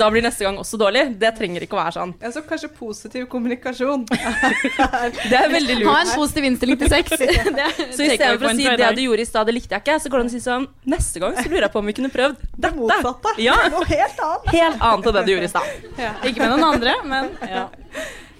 Da 0.00 0.10
blir 0.14 0.24
neste 0.26 0.46
gang 0.46 0.56
også 0.62 0.80
dårlig. 0.80 1.04
Det 1.20 1.32
trenger 1.38 1.66
ikke 1.66 1.76
å 1.76 1.80
være 1.82 1.94
sånn. 1.98 2.14
Ja, 2.22 2.30
så 2.34 2.42
kanskje 2.48 2.70
positiv 2.78 3.26
kommunikasjon. 3.32 4.06
Det 5.32 5.36
er 5.38 5.50
veldig 5.52 5.76
lurt. 5.80 5.88
Ha 5.90 5.98
en 6.06 6.12
positiv 6.16 6.44
innstilling 6.48 6.78
til 6.80 6.92
sex. 6.92 7.10
Det 7.18 7.68
Så 7.96 8.06
istedenfor 8.06 8.48
å 8.50 8.54
si 8.56 8.66
det 8.82 8.90
du 8.96 9.02
gjorde 9.04 9.22
i 9.24 9.28
stad, 9.28 9.46
det 9.48 9.54
likte 9.58 9.76
jeg 9.76 9.84
ikke, 9.84 9.98
så 10.02 10.10
går 10.12 10.22
det 10.22 10.24
an 10.26 10.30
å 10.30 10.34
si 10.34 10.40
sånn 10.42 10.66
Neste 10.92 11.20
gang 11.22 11.36
så 11.38 11.44
lurer 11.48 11.66
jeg 11.66 11.72
på 11.74 11.80
om 11.82 11.86
vi 11.90 11.94
kunne 11.98 12.10
prøvd 12.12 12.40
Det 12.40 12.50
dette. 12.64 12.74
motsatte. 12.78 13.34
Ja. 13.42 13.54
Noe 13.72 13.84
helt 13.90 14.20
annet. 14.26 14.50
Helt 14.56 14.82
annet 14.88 15.06
enn 15.10 15.16
det 15.18 15.24
du 15.28 15.32
gjorde 15.34 15.48
i 15.48 15.52
stad. 15.52 15.86
Ikke 16.28 16.42
med 16.42 16.52
noen 16.54 16.66
andre, 16.72 16.96
men 17.08 17.30
ja. 17.48 17.64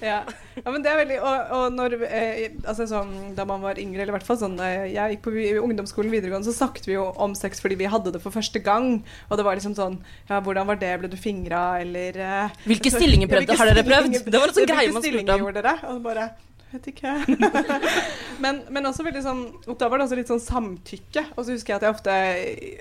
Ja. 0.02 0.18
ja, 0.59 0.66
men 0.66 0.82
det 0.82 0.90
er 0.90 0.99
veldig 0.99 1.18
Og, 1.23 1.52
og 1.56 1.76
når 1.76 1.94
eh, 2.09 2.40
Altså 2.66 2.88
sånn 2.90 3.12
da 3.38 3.47
man 3.49 3.62
var 3.62 3.78
yngre, 3.80 4.02
eller 4.02 4.12
i 4.12 4.16
hvert 4.16 4.26
fall 4.26 4.40
sånn 4.40 4.59
jeg 4.59 5.16
gikk 5.16 5.25
på 5.25 5.35
ungdomsskolen 5.62 6.12
videregående, 6.12 6.49
så 6.50 6.56
snakket 6.56 6.88
vi 6.90 6.97
jo 6.97 7.06
om 7.23 7.37
sex 7.38 7.62
fordi 7.62 7.78
vi 7.80 7.90
hadde 7.90 8.12
det 8.14 8.21
for 8.23 8.35
første 8.35 8.61
gang. 8.64 8.99
Og 9.30 9.38
det 9.38 9.47
var 9.47 9.59
liksom 9.59 9.76
sånn 9.78 10.00
Ja, 10.28 10.40
hvordan 10.42 10.68
var 10.68 10.80
det? 10.82 10.92
Ble 11.00 11.12
du 11.12 11.18
fingra, 11.21 11.80
eller 11.82 12.18
eh, 12.18 12.62
Hvilke 12.66 12.90
stillinger 12.92 13.12
stillinger 13.23 13.28
Ja, 13.28 13.42
hvilke 13.42 13.59
Har 13.61 13.71
dere 13.73 13.87
prøvd? 13.87 14.18
Det 14.26 14.40
var 14.40 14.49
en 14.50 14.56
sånn 14.59 14.71
greie 14.71 14.88
man 14.88 15.02
spurte 15.02 15.06
stillinger 15.06 15.35
om. 15.37 15.44
gjorde 15.47 15.62
dere? 15.62 15.76
Og 15.92 16.02
bare 16.04 16.28
Vet 16.72 16.86
ikke. 16.88 17.10
men, 18.44 18.62
men 18.72 18.86
også 18.88 19.04
veldig 19.04 19.20
sånn 19.20 19.40
Da 19.76 19.88
var 19.92 20.00
det 20.00 20.06
også 20.06 20.16
litt 20.16 20.30
sånn 20.30 20.40
samtykke. 20.40 21.24
Og 21.36 21.44
så 21.44 21.52
husker 21.52 21.74
jeg 21.74 21.80
at 21.80 21.84
jeg 21.84 21.92
ofte 21.92 22.14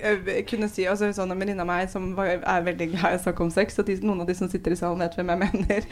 ø, 0.08 0.36
kunne 0.48 0.68
si 0.72 0.86
altså 0.88 1.10
sånn 1.12 1.34
En 1.34 1.42
venninne 1.42 1.60
av 1.60 1.68
meg 1.68 1.90
som 1.92 2.06
var, 2.16 2.30
er 2.40 2.64
veldig 2.64 2.88
glad 2.94 3.12
i 3.12 3.18
å 3.18 3.22
snakke 3.26 3.44
om 3.44 3.52
sex, 3.52 3.76
og 3.82 3.88
de, 3.88 3.98
noen 4.00 4.24
av 4.24 4.30
de 4.30 4.36
som 4.38 4.48
sitter 4.48 4.72
i 4.72 4.78
salen, 4.80 5.02
vet 5.04 5.18
hvem 5.18 5.34
jeg 5.34 5.42
mener. 5.42 5.88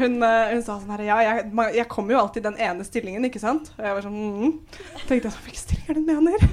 Hun, 0.00 0.18
hun 0.18 0.64
sa 0.64 0.74
sånn 0.74 0.90
her 0.96 1.04
Ja, 1.06 1.20
jeg, 1.22 1.52
jeg 1.78 1.88
kommer 1.92 2.16
jo 2.16 2.22
alltid 2.24 2.42
i 2.42 2.48
den 2.48 2.58
ene 2.66 2.86
stillingen, 2.88 3.28
ikke 3.30 3.42
sant? 3.42 3.70
Og 3.76 3.86
jeg 3.86 3.98
var 3.98 4.06
sånn 4.08 4.18
mm. 4.18 4.56
Tenkte 5.06 5.20
jeg 5.20 5.36
sånn 5.36 5.46
Hvilken 5.46 5.62
stilling 5.62 5.86
er 5.86 6.00
det 6.00 6.18
hun 6.18 6.26
mener? 6.26 6.46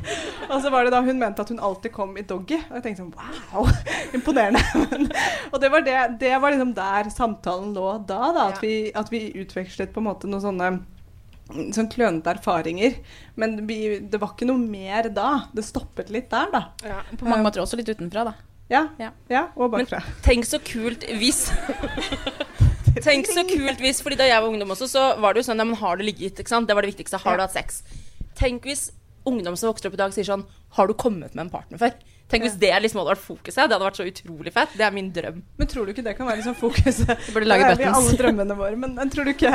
Og 0.51 0.55
så 0.61 0.73
var 0.73 0.85
det 0.85 0.93
da 0.93 1.01
hun 1.01 1.19
mente 1.19 1.41
at 1.41 1.49
hun 1.49 1.61
alltid 1.63 1.95
kom 1.95 2.13
i 2.19 2.25
doggy. 2.27 2.59
Og 2.69 2.77
jeg 2.77 2.85
tenkte 2.85 3.01
sånn 3.01 3.11
Wow, 3.53 3.69
imponerende. 4.13 4.61
Men, 4.91 5.09
og 5.49 5.59
det 5.61 5.69
var, 5.73 5.85
det, 5.85 5.97
det 6.21 6.33
var 6.37 6.53
liksom 6.53 6.73
der 6.77 7.09
samtalen 7.13 7.73
lå 7.73 7.89
da, 8.07 8.21
da 8.35 8.47
at, 8.51 8.61
vi, 8.61 8.91
at 8.93 9.09
vi 9.13 9.25
utvekslet 9.41 9.93
på 9.93 10.01
en 10.03 10.09
måte 10.11 10.29
noen 10.29 10.43
sånne 10.43 10.71
sånn 11.49 11.89
klønete 11.91 12.33
erfaringer. 12.37 12.95
Men 13.35 13.57
det 13.67 14.19
var 14.21 14.33
ikke 14.33 14.47
noe 14.47 14.57
mer 14.61 15.09
da. 15.13 15.45
Det 15.53 15.65
stoppet 15.65 16.09
litt 16.13 16.29
der, 16.31 16.49
da. 16.53 16.63
På 17.19 17.25
mange 17.27 17.43
måter 17.45 17.61
også 17.63 17.77
litt 17.79 17.89
utenfra, 17.91 18.23
da. 18.31 18.33
Ja, 18.71 18.87
Ja. 18.97 19.11
ja 19.29 19.47
og 19.59 19.71
bakfra. 19.73 19.99
Men 19.99 20.21
Tenk 20.23 20.45
så 20.47 20.57
kult 20.63 21.03
hvis 21.19 21.51
Tenk 23.03 23.27
så 23.27 23.43
kult 23.49 23.81
hvis 23.83 23.99
Fordi 24.05 24.17
da 24.19 24.27
jeg 24.29 24.39
var 24.41 24.49
ungdom 24.49 24.71
også, 24.73 24.87
så 24.89 25.03
var 25.21 25.33
det 25.33 25.43
jo 25.43 25.49
sånn 25.49 25.59
Ja, 25.61 25.65
men 25.67 25.77
har 25.81 25.97
du 25.99 26.03
ligget? 26.05 26.39
Ikke 26.39 26.53
sant? 26.53 26.69
Det 26.69 26.75
var 26.77 26.85
det 26.85 26.93
viktigste. 26.93 27.19
Har 27.21 27.37
du 27.37 27.43
hatt 27.43 27.55
sex? 27.55 27.81
Tenk 28.39 28.65
hvis 28.69 28.87
ungdom 29.29 29.57
som 29.59 29.69
vokser 29.71 29.89
opp 29.89 29.97
i 29.97 30.01
dag, 30.01 30.13
sier 30.15 30.27
sånn 30.27 30.45
Har 30.77 30.89
du 30.89 30.95
kommet 30.97 31.35
med 31.35 31.47
en 31.47 31.53
partner 31.53 31.81
før? 31.81 31.93
Tenk 32.31 32.45
hvis 32.47 32.55
det 32.57 32.71
liksom 32.81 33.01
hadde 33.01 33.11
vært 33.11 33.21
fokuset. 33.21 33.57
Det 33.59 33.75
hadde 33.75 33.85
vært 33.85 33.99
så 33.99 34.05
utrolig 34.09 34.53
fett. 34.55 34.71
Det 34.79 34.85
er 34.87 34.93
min 34.95 35.09
drøm. 35.13 35.41
Men 35.59 35.69
tror 35.69 35.85
du 35.85 35.91
ikke 35.93 36.05
det 36.05 36.15
kan 36.17 36.25
være 36.29 36.39
liksom 36.39 36.55
fokuset? 36.57 37.11
Du 37.27 37.33
burde 37.35 37.49
lage 37.49 37.67
Det 37.67 37.73
er 37.73 37.77
vi 37.77 37.85
buttons. 37.85 38.07
alle 38.07 38.17
drømmene 38.21 38.57
våre. 38.57 38.79
Men, 38.79 38.95
men 38.97 39.11
tror 39.13 39.27
du 39.27 39.33
ikke 39.35 39.51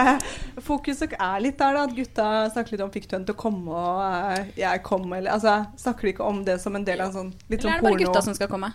fokuset 0.62 1.16
er 1.18 1.40
litt 1.42 1.58
der, 1.58 1.74
da? 1.74 1.86
At 1.88 1.96
gutta 1.96 2.26
snakker 2.54 2.76
litt 2.76 2.84
om 2.84 2.92
'fikk 2.94 3.08
du 3.08 3.16
henne 3.16 3.26
til 3.26 3.34
å 3.34 3.40
komme', 3.40 3.72
og 3.72 4.02
eh, 4.38 4.52
'jeg 4.60 4.82
kom', 4.86 5.08
eller 5.16 5.34
altså 5.34 5.56
Snakker 5.78 6.06
de 6.06 6.12
ikke 6.14 6.28
om 6.28 6.44
det 6.44 6.60
som 6.62 6.76
en 6.76 6.84
del 6.84 7.00
av 7.00 7.10
en 7.10 7.16
sånn 7.16 7.32
litt 7.48 7.58
Eller 7.58 7.62
sånn 7.64 7.72
er 7.72 7.80
det 7.80 7.82
bare 7.82 7.96
porno 7.96 8.04
gutta 8.06 8.22
som 8.22 8.34
skal 8.38 8.48
komme? 8.52 8.70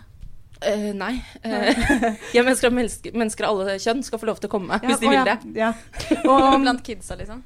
Uh, 0.64 0.92
nei. 0.96 1.14
Uh, 1.44 1.72
jeg 2.36 2.44
mennesker, 2.44 2.68
at 2.70 2.76
mennesker, 2.76 3.16
mennesker 3.16 3.44
av 3.44 3.56
alle 3.58 3.78
kjønn 3.82 4.04
skal 4.06 4.20
få 4.20 4.28
lov 4.30 4.38
til 4.40 4.48
å 4.48 4.52
komme 4.54 4.78
Ja, 4.78 4.86
hvis 4.88 5.00
de 5.02 5.08
vil 5.10 5.18
ja, 5.18 5.24
det. 5.24 5.38
Ja. 5.58 5.72
Og, 6.24 6.60
Blant 6.62 6.84
kidsa, 6.86 7.16
liksom? 7.20 7.42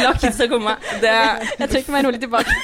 La 0.00 0.12
kidsa 0.14 0.46
komme. 0.50 0.76
Det, 1.02 1.14
Jeg 1.58 1.70
trekker 1.72 1.94
meg 1.94 2.06
rolig 2.06 2.20
tilbake. 2.22 2.54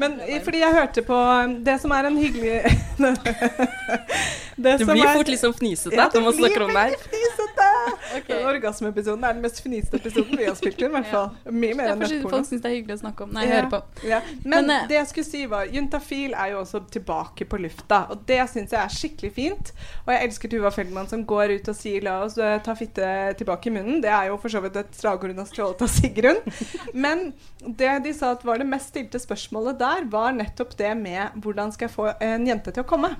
Men 0.00 0.20
fordi 0.44 0.60
jeg 0.60 0.76
hørte 0.76 1.02
på 1.02 1.16
um, 1.16 1.56
det 1.64 1.80
som 1.80 1.90
er 1.90 2.08
en 2.08 2.18
hyggelig 2.18 2.60
Det 4.56 4.62
det 4.78 4.86
som 4.86 4.94
blir 4.94 5.04
er- 5.06 5.16
fort 5.16 5.28
litt 5.28 5.40
sånn 5.40 5.54
fnisete 5.54 5.94
Ja, 5.96 6.08
når 6.14 6.22
man 6.22 6.32
snakker 6.38 6.62
om 6.62 6.68
det 6.68 6.76
her. 6.76 6.90
veldig 6.90 7.00
fnisete! 7.10 7.70
Den 8.28 8.44
Orgasmeepisoden 8.46 9.24
er 9.24 9.32
den 9.34 9.42
mest 9.42 9.60
fnisete 9.64 9.96
episoden 9.98 10.38
vi 10.38 10.44
har 10.46 10.54
spilt 10.54 10.78
inn, 10.80 10.92
i 10.92 10.94
hvert 10.94 11.08
fall. 11.10 11.30
Mye 11.50 11.74
mer 11.74 11.90
enn 11.92 11.98
nettporno. 11.98 12.30
folk 12.30 12.46
syns 12.46 12.62
det 12.62 12.70
er 12.70 12.74
hyggelig 12.76 12.94
å 12.96 13.00
snakke 13.02 13.24
om. 13.26 13.32
Nei, 13.34 13.44
Ja. 13.46 13.56
høre 13.56 13.70
på. 13.72 13.80
Ja. 14.08 14.20
Men, 14.44 14.66
Men, 14.66 14.70
eh, 14.70 14.86
det 14.88 14.96
jeg 15.00 15.06
skulle 15.10 15.24
si 15.26 15.46
var 15.46 15.66
Juntafil 15.66 16.32
er 16.34 16.50
jo 16.52 16.60
også 16.62 16.80
tilbake 16.90 17.44
på 17.50 17.58
lufta. 17.60 18.06
Og 18.10 18.24
det 18.26 18.38
syns 18.50 18.70
jeg 18.70 18.80
er 18.80 18.88
skikkelig 18.94 19.32
fint. 19.34 19.72
Og 20.06 20.14
jeg 20.14 20.28
elsker 20.28 20.48
Tuva 20.54 20.70
Feldman 20.70 21.08
som 21.08 21.24
går 21.26 21.54
ut 21.58 21.68
og 21.68 21.74
sier 21.76 22.00
'la 22.02 22.22
oss 22.24 22.38
eh, 22.38 22.58
ta 22.60 22.74
fitte 22.74 23.34
tilbake 23.36 23.66
i 23.66 23.70
munnen'. 23.74 24.00
Det 24.02 24.10
er 24.10 24.28
jo 24.28 24.36
for 24.38 24.48
så 24.48 24.62
vidt 24.62 24.76
et 24.76 24.92
slagord 24.94 25.30
hun 25.34 25.38
har 25.38 25.46
stjålet 25.46 25.82
av 25.82 25.88
Sigrun. 25.88 26.40
Men 26.94 27.34
det 27.66 28.02
de 28.04 28.12
sa 28.12 28.30
at 28.32 28.44
var 28.44 28.58
det 28.58 28.66
mest 28.66 28.88
stilte 28.94 29.18
spørsmålet 29.18 29.78
der, 29.78 30.04
var 30.08 30.32
nettopp 30.32 30.76
det 30.76 30.96
med 30.96 31.30
'hvordan 31.36 31.72
skal 31.72 31.88
jeg 31.88 31.96
få 31.96 32.14
en 32.22 32.46
jente 32.46 32.70
til 32.72 32.82
å 32.84 32.86
komme'? 32.86 33.16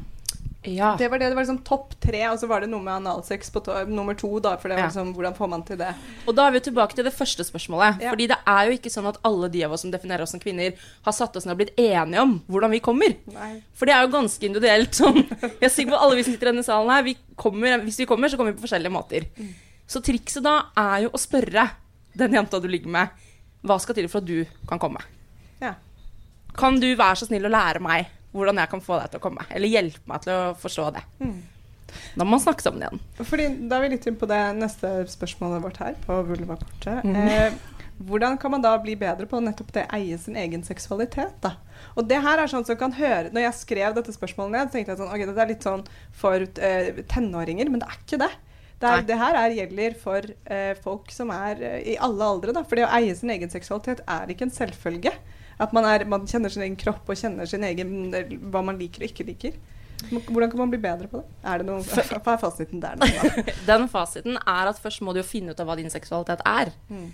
Ja. 0.64 0.94
Det 0.98 1.08
var 1.12 1.20
det, 1.20 1.28
det 1.28 1.36
var 1.36 1.44
liksom 1.44 1.60
topp 1.66 1.94
tre, 2.00 2.22
og 2.30 2.38
så 2.40 2.48
var 2.48 2.64
det 2.64 2.70
noe 2.72 2.80
med 2.84 2.94
analsex 2.96 3.50
på 3.52 3.60
to 3.64 3.76
nummer 3.90 4.16
to, 4.18 4.30
da. 4.42 4.54
For 4.60 4.72
det 4.72 4.78
var 4.78 4.88
liksom 4.88 5.12
hvordan 5.16 5.36
får 5.36 5.50
man 5.52 5.64
til 5.68 5.78
det? 5.80 5.90
Og 6.24 6.36
da 6.36 6.46
er 6.48 6.56
vi 6.56 6.62
tilbake 6.64 6.96
til 6.96 7.06
det 7.06 7.12
første 7.16 7.44
spørsmålet. 7.46 8.00
Ja. 8.04 8.14
Fordi 8.14 8.28
det 8.32 8.38
er 8.54 8.68
jo 8.68 8.78
ikke 8.78 8.92
sånn 8.92 9.10
at 9.10 9.20
alle 9.28 9.50
de 9.52 9.64
av 9.66 9.76
oss 9.76 9.84
som 9.84 9.92
definerer 9.92 10.24
oss 10.24 10.32
som 10.36 10.42
kvinner, 10.42 10.78
har 11.04 11.16
satt 11.16 11.36
oss 11.36 11.44
ned 11.44 11.56
og 11.56 11.60
blitt 11.60 11.74
enige 11.80 12.24
om 12.24 12.38
hvordan 12.48 12.72
vi 12.72 12.82
kommer. 12.84 13.16
Nei. 13.34 13.50
For 13.76 13.90
det 13.90 13.96
er 13.96 14.06
jo 14.06 14.14
ganske 14.16 14.48
individuelt. 14.48 14.96
Sånn. 14.96 15.20
Jeg 15.26 15.68
er 15.68 15.72
sikker 15.74 15.94
på 15.96 16.00
alle 16.06 16.18
vi 16.18 16.26
som 16.26 16.34
sitter 16.34 16.48
i 16.48 16.52
denne 16.54 16.66
salen 16.66 16.92
her, 16.94 17.04
vi 17.06 17.16
kommer, 17.36 17.80
hvis 17.84 18.00
vi 18.00 18.08
kommer, 18.08 18.30
så 18.30 18.40
kommer 18.40 18.54
vi 18.54 18.60
på 18.60 18.66
forskjellige 18.66 18.94
måter. 18.94 19.28
Så 19.90 20.00
trikset 20.04 20.44
da 20.46 20.58
er 20.80 21.04
jo 21.04 21.12
å 21.12 21.20
spørre 21.20 21.68
den 22.14 22.36
jenta 22.38 22.60
du 22.62 22.68
ligger 22.70 22.92
med, 22.94 23.24
hva 23.64 23.76
skal 23.82 23.96
til 23.96 24.08
for 24.08 24.22
at 24.22 24.28
du 24.28 24.44
kan 24.68 24.80
komme? 24.80 25.02
Ja. 25.60 25.74
Kan 26.54 26.78
du 26.80 26.86
være 26.94 27.18
så 27.18 27.26
snill 27.28 27.48
å 27.48 27.52
lære 27.52 27.82
meg 27.82 28.12
hvordan 28.34 28.58
jeg 28.62 28.72
kan 28.72 28.82
få 28.84 29.00
deg 29.00 29.12
til 29.12 29.22
å 29.22 29.24
komme? 29.24 29.46
Eller 29.54 29.70
hjelpe 29.70 30.10
meg 30.10 30.24
til 30.24 30.34
å 30.34 30.54
forstå 30.58 30.88
det? 30.96 31.04
Mm. 31.22 31.36
Da 32.18 32.24
må 32.24 32.34
man 32.34 32.42
snakke 32.42 32.64
sammen 32.64 32.82
igjen. 32.82 33.02
Fordi 33.20 33.46
Da 33.70 33.78
er 33.78 33.84
vi 33.84 33.92
litt 33.92 34.08
inn 34.10 34.18
på 34.18 34.26
det 34.30 34.40
neste 34.58 34.90
spørsmålet 35.12 35.62
vårt 35.62 35.78
her, 35.82 35.94
på 36.06 36.18
vulvakortet. 36.26 37.04
Mm. 37.06 37.20
eh, 37.22 37.60
hvordan 38.04 38.38
kan 38.42 38.50
man 38.50 38.62
da 38.64 38.72
bli 38.82 38.96
bedre 38.98 39.26
på 39.30 39.38
nettopp 39.38 39.70
det 39.76 39.84
eie 39.94 40.16
sin 40.18 40.36
egen 40.36 40.64
seksualitet? 40.66 41.36
da? 41.44 41.54
Og 41.94 42.08
det 42.10 42.18
her 42.24 42.42
er 42.42 42.50
sånn 42.50 42.66
som 42.66 42.78
kan 42.78 42.94
høre 42.96 43.30
Når 43.30 43.44
jeg 43.46 43.58
skrev 43.60 43.94
dette 43.94 44.14
spørsmålet 44.14 44.56
ned, 44.56 44.72
tenkte 44.72 44.94
jeg 44.94 44.98
sånn 44.98 45.12
Ok, 45.14 45.22
dette 45.28 45.44
er 45.44 45.50
litt 45.52 45.66
sånn 45.66 45.84
for 46.16 46.42
eh, 46.42 47.04
tenåringer, 47.10 47.70
men 47.70 47.82
det 47.82 47.90
er 47.90 48.00
ikke 48.00 48.20
det. 48.24 48.32
Det, 48.82 48.90
er, 48.90 49.04
det 49.06 49.16
her 49.20 49.38
er, 49.38 49.54
gjelder 49.60 49.94
for 50.00 50.26
eh, 50.50 50.72
folk 50.82 51.12
som 51.14 51.30
er 51.32 51.62
eh, 51.62 51.78
i 51.94 51.96
alle 52.02 52.26
aldre. 52.34 52.52
da, 52.56 52.64
For 52.66 52.80
det 52.80 52.88
å 52.88 52.92
eie 52.98 53.14
sin 53.16 53.30
egen 53.32 53.52
seksualitet 53.52 54.02
er 54.10 54.32
ikke 54.32 54.48
en 54.48 54.54
selvfølge. 54.54 55.14
At 55.60 55.74
man, 55.76 55.86
er, 55.86 56.04
man 56.10 56.26
kjenner 56.26 56.52
sin 56.52 56.64
egen 56.66 56.76
kropp 56.80 57.08
og 57.10 57.18
kjenner 57.18 57.48
sin 57.48 57.64
egen, 57.66 58.10
hva 58.50 58.64
man 58.66 58.78
liker 58.80 59.04
og 59.04 59.10
ikke 59.12 59.26
liker. 59.28 59.58
Hvordan 60.10 60.50
kan 60.50 60.58
man 60.58 60.72
bli 60.72 60.80
bedre 60.82 61.08
på 61.08 61.20
det? 61.22 61.28
Er 61.46 61.62
det 61.62 61.68
noen, 61.68 61.84
Hva 61.84 62.34
er 62.34 62.40
fasiten 62.40 62.82
der? 62.82 62.98
nå. 62.98 63.44
Den 63.70 63.86
fasiten 63.88 64.38
er 64.40 64.70
at 64.70 64.80
først 64.82 65.04
må 65.06 65.14
du 65.14 65.22
jo 65.22 65.26
finne 65.26 65.54
ut 65.54 65.60
av 65.62 65.68
hva 65.70 65.76
din 65.78 65.92
seksualitet 65.92 66.42
er. 66.48 66.72
Mm. 66.90 67.12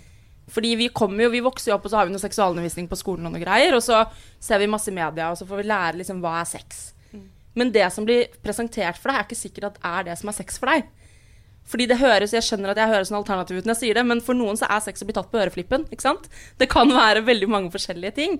Fordi 0.51 0.73
vi 0.75 0.89
kommer 0.91 1.27
jo, 1.27 1.31
vi 1.31 1.43
vokser 1.45 1.71
jo 1.71 1.77
opp, 1.77 1.85
og 1.87 1.93
så 1.93 2.01
har 2.01 2.09
vi 2.09 2.15
noe 2.15 2.23
seksualundervisning 2.23 2.89
på 2.91 2.97
skolen 2.99 3.29
og 3.29 3.35
noe 3.35 3.43
greier, 3.43 3.77
og 3.77 3.83
så 3.85 4.01
ser 4.41 4.59
vi 4.59 4.71
masse 4.71 4.91
media, 4.91 5.29
og 5.31 5.37
så 5.39 5.47
får 5.47 5.61
vi 5.61 5.67
lære 5.69 6.01
liksom 6.01 6.19
hva 6.23 6.39
er 6.41 6.49
sex. 6.49 6.81
Mm. 7.13 7.27
Men 7.61 7.71
det 7.77 7.85
som 7.95 8.07
blir 8.07 8.33
presentert 8.43 8.99
for 8.99 9.11
deg, 9.11 9.21
er 9.21 9.29
ikke 9.29 9.39
sikkert 9.39 9.69
at 9.69 9.79
er 9.93 10.09
det 10.09 10.17
som 10.19 10.33
er 10.33 10.39
sex 10.41 10.59
for 10.59 10.73
deg. 10.73 10.89
Fordi 11.67 11.87
det 11.87 11.99
høres, 12.01 12.33
Jeg 12.33 12.43
skjønner 12.43 12.73
at 12.73 12.77
jeg 12.77 12.89
høres 12.89 13.11
sånn 13.11 13.19
alternativ 13.21 13.57
ut 13.57 13.65
når 13.65 13.75
jeg 13.75 13.81
sier 13.83 13.95
det, 13.95 14.05
men 14.05 14.21
for 14.21 14.35
noen 14.35 14.57
så 14.59 14.67
er 14.67 14.81
sex 14.83 15.03
å 15.03 15.07
bli 15.07 15.13
tatt 15.13 15.31
på 15.31 15.39
øreflippen. 15.39 15.87
ikke 15.91 16.01
sant? 16.01 16.27
Det 16.57 16.67
kan 16.69 16.89
være 16.89 17.23
veldig 17.23 17.47
mange 17.47 17.71
forskjellige 17.71 18.15
ting. 18.17 18.39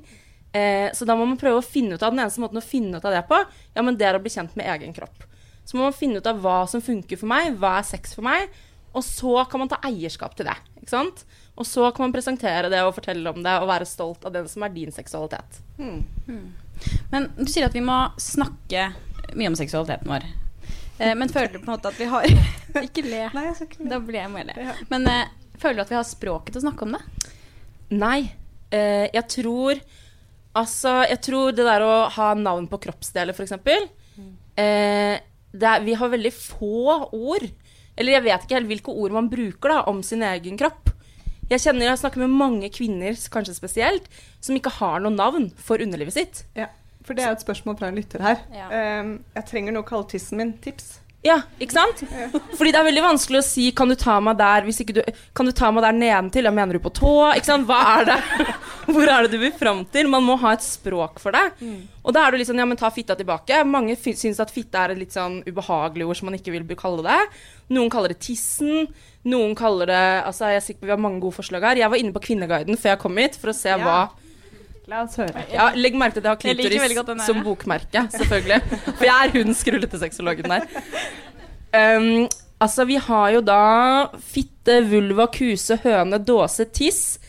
Eh, 0.54 0.92
så 0.92 1.06
da 1.08 1.16
må 1.16 1.26
man 1.26 1.40
prøve 1.40 1.62
å 1.62 1.66
finne 1.66 1.96
ut 1.96 2.04
av 2.04 2.12
den 2.12 2.20
eneste 2.20 2.42
måten 2.44 2.60
å 2.60 2.66
finne 2.66 2.98
ut 2.98 3.06
av 3.06 3.14
det 3.16 3.22
på, 3.30 3.38
ja, 3.76 3.82
men 3.82 3.96
det 3.96 4.08
er 4.10 4.18
å 4.18 4.24
bli 4.24 4.34
kjent 4.34 4.56
med 4.60 4.68
egen 4.68 4.92
kropp. 4.94 5.24
Så 5.64 5.78
må 5.78 5.86
man 5.86 5.96
finne 5.96 6.20
ut 6.20 6.28
av 6.28 6.42
hva 6.44 6.66
som 6.68 6.84
funker 6.84 7.20
for 7.22 7.30
meg, 7.32 7.54
hva 7.62 7.78
er 7.80 7.88
sex 7.88 8.18
for 8.18 8.26
meg, 8.28 8.50
og 8.92 9.06
så 9.08 9.46
kan 9.48 9.62
man 9.64 9.70
ta 9.72 9.80
eierskap 9.88 10.36
til 10.36 10.50
det. 10.50 10.58
ikke 10.82 10.92
sant? 10.92 11.24
Og 11.56 11.64
så 11.66 11.86
kan 11.96 12.04
man 12.04 12.12
presentere 12.16 12.68
det 12.74 12.82
og 12.84 12.96
fortelle 12.98 13.32
om 13.32 13.40
det 13.44 13.54
og 13.62 13.70
være 13.70 13.88
stolt 13.88 14.26
av 14.28 14.34
den 14.36 14.50
som 14.52 14.64
er 14.64 14.74
din 14.76 14.92
seksualitet. 14.92 15.62
Men 17.14 17.30
du 17.38 17.46
sier 17.48 17.70
at 17.70 17.78
vi 17.78 17.84
må 17.86 18.02
snakke 18.20 18.90
mye 19.38 19.48
om 19.48 19.56
seksualiteten 19.56 20.10
vår. 20.12 20.26
Eh, 21.02 21.14
men 21.18 21.32
føler 21.34 21.52
du 21.56 21.60
på 21.60 21.66
en 21.68 21.74
måte 21.74 21.90
at 21.92 21.98
vi 22.00 22.08
har 22.12 22.28
Ikke 22.88 23.04
le. 23.06 23.24
Nei, 23.34 23.46
jeg 23.50 23.56
skal 23.58 23.68
ikke 23.72 23.82
le. 23.84 23.90
Da 23.94 24.00
blir 24.06 24.20
jeg 24.22 24.32
må 24.34 24.44
le. 24.48 24.56
Ja. 24.62 24.76
Men 24.94 25.08
eh, 25.10 25.32
føler 25.62 25.80
du 25.82 25.86
at 25.88 25.94
vi 25.94 25.98
har 26.00 26.08
språket 26.08 26.54
til 26.54 26.62
å 26.62 26.66
snakke 26.68 26.86
om 26.88 26.96
det? 26.98 27.02
Nei. 27.98 28.20
Eh, 28.72 29.08
jeg 29.16 29.26
tror 29.38 29.82
Altså, 30.52 30.98
jeg 31.08 31.22
tror 31.24 31.54
det 31.56 31.64
der 31.64 31.84
å 31.86 31.92
ha 32.12 32.26
navn 32.36 32.66
på 32.68 32.76
kroppsdeler, 32.84 33.32
f.eks. 33.32 33.54
Eh, 34.60 35.16
er- 35.16 35.84
vi 35.86 35.94
har 35.96 36.10
veldig 36.12 36.32
få 36.36 37.08
ord. 37.16 37.46
Eller 37.96 38.18
jeg 38.18 38.24
vet 38.26 38.44
ikke 38.44 38.58
helt 38.58 38.68
hvilke 38.68 38.92
ord 38.92 39.16
man 39.16 39.30
bruker 39.32 39.72
da, 39.72 39.78
om 39.88 40.02
sin 40.04 40.24
egen 40.28 40.58
kropp. 40.60 40.92
Jeg 41.52 41.60
kjenner, 41.64 41.88
jeg 41.88 42.02
snakker 42.02 42.20
med 42.26 42.36
mange 42.36 42.70
kvinner, 42.72 43.16
kanskje 43.32 43.56
spesielt, 43.56 44.06
som 44.44 44.56
ikke 44.60 44.72
har 44.82 45.00
noe 45.04 45.12
navn 45.16 45.50
for 45.56 45.80
underlivet 45.84 46.16
sitt. 46.16 46.44
Ja, 46.56 46.68
for 47.06 47.14
det 47.18 47.24
er 47.26 47.32
et 47.36 47.44
spørsmål 47.44 47.78
fra 47.80 47.88
en 47.92 47.96
lytter 48.00 48.22
her. 48.22 48.42
Ja. 48.54 49.00
Um, 49.02 49.16
jeg 49.36 49.46
trenger 49.50 49.74
noe 49.74 49.84
kalle 49.88 50.08
tissen 50.12 50.38
min 50.38 50.54
tips. 50.64 50.98
Ja, 51.22 51.36
ikke 51.62 51.76
sant? 51.76 52.00
Fordi 52.58 52.72
det 52.74 52.80
er 52.80 52.86
veldig 52.88 53.02
vanskelig 53.06 53.40
å 53.44 53.46
si 53.46 53.68
'kan 53.72 53.88
du 53.88 53.94
ta 53.94 54.16
meg 54.20 54.40
der' 54.40 54.64
hvis 54.66 54.80
ikke 54.82 54.94
du 54.96 55.02
Kan 55.36 55.46
du 55.46 55.52
ta 55.52 55.70
meg 55.70 55.84
der 55.84 55.94
nedentil? 55.94 56.46
Ja, 56.46 56.52
mener 56.52 56.74
du 56.74 56.80
på 56.80 56.90
tå? 56.90 57.30
Ikke 57.38 57.46
sant? 57.46 57.68
Hva 57.68 58.02
er 58.02 58.06
det? 58.06 58.18
Hvor 58.92 59.06
er 59.06 59.22
det 59.28 59.32
du 59.32 59.38
vil 59.38 59.52
fram 59.52 59.86
til? 59.86 60.08
Man 60.10 60.24
må 60.24 60.36
ha 60.42 60.54
et 60.54 60.64
språk 60.66 61.20
for 61.20 61.32
det. 61.32 61.44
Og 62.04 62.12
da 62.14 62.26
er 62.26 62.32
det 62.32 62.40
litt 62.40 62.48
sånn 62.50 62.58
ja, 62.58 62.66
men 62.66 62.76
ta 62.76 62.90
fitta 62.90 63.14
tilbake. 63.16 63.64
Mange 63.64 63.96
syns 63.96 64.40
at 64.40 64.50
fitte 64.50 64.74
er 64.82 64.92
et 64.96 64.98
litt 64.98 65.14
sånn 65.14 65.44
ubehagelig 65.46 66.08
ord 66.08 66.18
som 66.18 66.26
man 66.26 66.40
ikke 66.40 66.52
vil 66.58 66.66
kalle 66.76 67.04
det. 67.06 67.20
Noen 67.70 67.92
kaller 67.94 68.10
det 68.16 68.20
tissen. 68.20 68.88
Noen 69.24 69.54
kaller 69.56 69.86
det 69.86 70.24
Altså, 70.26 70.50
jeg 70.50 70.56
er 70.58 70.66
sikker 70.66 70.82
på 70.82 70.86
vi 70.90 70.96
har 70.96 70.98
mange 71.06 71.22
gode 71.22 71.38
forslag 71.38 71.62
her. 71.62 71.76
Jeg 71.76 71.90
var 71.92 71.98
inne 72.02 72.14
på 72.14 72.26
Kvinneguiden 72.26 72.76
før 72.82 72.96
jeg 72.96 73.00
kom 73.00 73.18
hit, 73.22 73.36
for 73.38 73.54
å 73.54 73.54
se 73.54 73.70
Ja. 73.70 73.78
hva 73.78 74.10
La 74.90 75.04
oss 75.06 75.18
høre. 75.20 75.44
ja, 75.54 75.70
Legg 75.78 75.96
merke 76.00 76.18
til 76.18 76.24
at 76.24 76.26
jeg 76.26 76.34
har 76.34 76.40
klitoris 76.42 76.74
jeg 76.82 76.98
her, 76.98 77.20
som 77.26 77.38
ja. 77.38 77.44
bokmerke, 77.46 78.02
selvfølgelig. 78.16 78.58
For 78.88 79.06
jeg 79.06 79.28
er 79.28 79.36
hun 79.36 79.58
skrullete 79.58 80.00
sexologen 80.02 80.54
der. 80.56 80.66
Um, 81.72 82.26
altså, 82.60 82.86
vi 82.90 82.98
har 82.98 83.30
jo 83.36 83.44
da 83.46 83.62
fitte, 84.34 84.80
vulva, 84.90 85.30
kuse, 85.32 85.78
høne, 85.86 86.20
dåse, 86.26 86.66
tiss, 86.74 87.20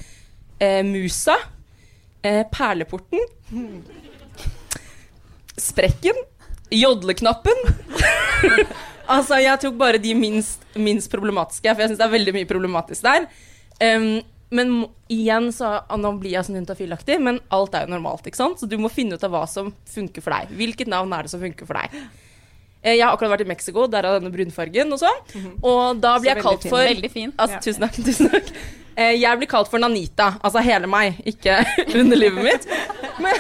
eh, 0.61 0.81
musa, 0.87 1.37
eh, 2.25 2.43
perleporten, 2.51 3.21
sprekken, 5.61 6.25
jodleknappen. 6.73 7.65
altså, 9.15 9.39
jeg 9.45 9.61
tok 9.63 9.79
bare 9.79 10.01
de 10.03 10.17
minst, 10.17 10.65
minst 10.75 11.13
problematiske, 11.13 11.69
for 11.69 11.85
jeg 11.85 11.93
syns 11.93 12.01
det 12.01 12.09
er 12.09 12.17
veldig 12.17 12.39
mye 12.41 12.49
problematisk 12.49 13.05
der. 13.07 13.29
Um, 13.83 14.23
men 14.53 14.73
igjen 15.13 15.49
så 15.53 15.71
Nå 15.99 16.11
blir 16.21 16.35
jeg 16.37 16.45
sånn 16.47 16.59
juntafilaktig, 16.61 17.17
men 17.25 17.41
alt 17.51 17.75
er 17.75 17.87
jo 17.87 17.95
normalt. 17.95 18.27
ikke 18.29 18.37
sant? 18.39 18.61
Så 18.61 18.69
du 18.69 18.77
må 18.79 18.91
finne 18.93 19.17
ut 19.17 19.25
av 19.25 19.33
hva 19.33 19.47
som 19.49 19.73
funker 19.89 20.23
for 20.25 20.35
deg. 20.37 20.53
Hvilket 20.59 20.91
navn 20.93 21.13
er 21.17 21.25
det 21.27 21.33
som 21.33 21.41
funker 21.43 21.67
for 21.69 21.81
deg? 21.81 21.97
Eh, 22.85 22.97
Jeg 22.99 23.03
har 23.07 23.15
akkurat 23.17 23.31
vært 23.39 23.47
i 23.47 23.51
Mexico, 23.53 23.87
der 23.87 24.03
derav 24.03 24.21
denne 24.21 24.33
brunfargen 24.35 24.93
og 24.93 25.01
sånn. 25.01 25.57
Og 25.63 26.01
da 26.03 26.19
blir 26.19 26.33
Så 26.33 26.35
jeg 26.37 26.43
kalt 26.45 26.63
fin. 26.63 26.71
for 26.71 26.79
Veldig 26.87 27.11
fin. 27.13 27.33
Altså, 27.39 27.55
Ja. 27.57 27.61
Tusen 27.67 27.81
takk. 27.87 28.05
tusen 28.05 28.31
takk. 28.31 28.53
Eh, 28.97 29.13
Jeg 29.21 29.39
blir 29.39 29.49
kalt 29.49 29.69
for 29.71 29.79
Nanita. 29.79 30.39
Altså 30.45 30.61
hele 30.63 30.87
meg, 30.87 31.23
ikke 31.25 31.65
underlivet 32.01 32.43
mitt. 32.45 32.67
Men, 33.23 33.35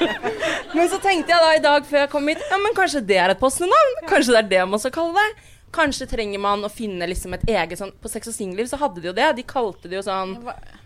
men 0.74 0.88
så 0.88 0.98
tenkte 1.02 1.32
jeg 1.32 1.40
da 1.46 1.50
i 1.56 1.62
dag 1.64 1.84
før 1.88 1.98
jeg 2.04 2.10
kom 2.12 2.28
hit 2.28 2.40
Ja, 2.50 2.58
men 2.58 2.74
kanskje 2.76 3.02
det 3.06 3.16
er 3.20 3.30
et 3.34 3.40
navn? 3.40 3.96
Kanskje 4.08 4.32
det 4.34 4.38
er 4.44 4.48
det 4.48 4.68
man 4.68 4.80
skal 4.82 4.90
kalle 4.90 5.14
det? 5.14 5.30
Kanskje 5.72 6.06
trenger 6.10 6.40
man 6.42 6.64
å 6.66 6.70
finne 6.72 7.06
liksom 7.08 7.32
et 7.36 7.46
eget 7.48 7.80
sånn 7.80 7.94
På 8.02 8.10
Sex 8.12 8.28
og 8.28 8.34
singelliv 8.36 8.68
så 8.68 8.76
hadde 8.80 9.00
de 9.00 9.08
jo 9.08 9.16
det. 9.16 9.30
De 9.38 9.44
kalte 9.48 9.88
det 9.88 9.96
jo 9.96 10.04
sånn 10.04 10.36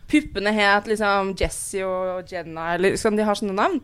Puppene 0.07 0.53
het 0.55 0.87
liksom 0.87 1.33
Jesse 1.35 1.83
og 1.83 2.31
Jenna, 2.31 2.77
eller 2.77 2.95
sånn, 3.01 3.17
de 3.19 3.25
har 3.27 3.35
sånne 3.35 3.57
navn. 3.59 3.81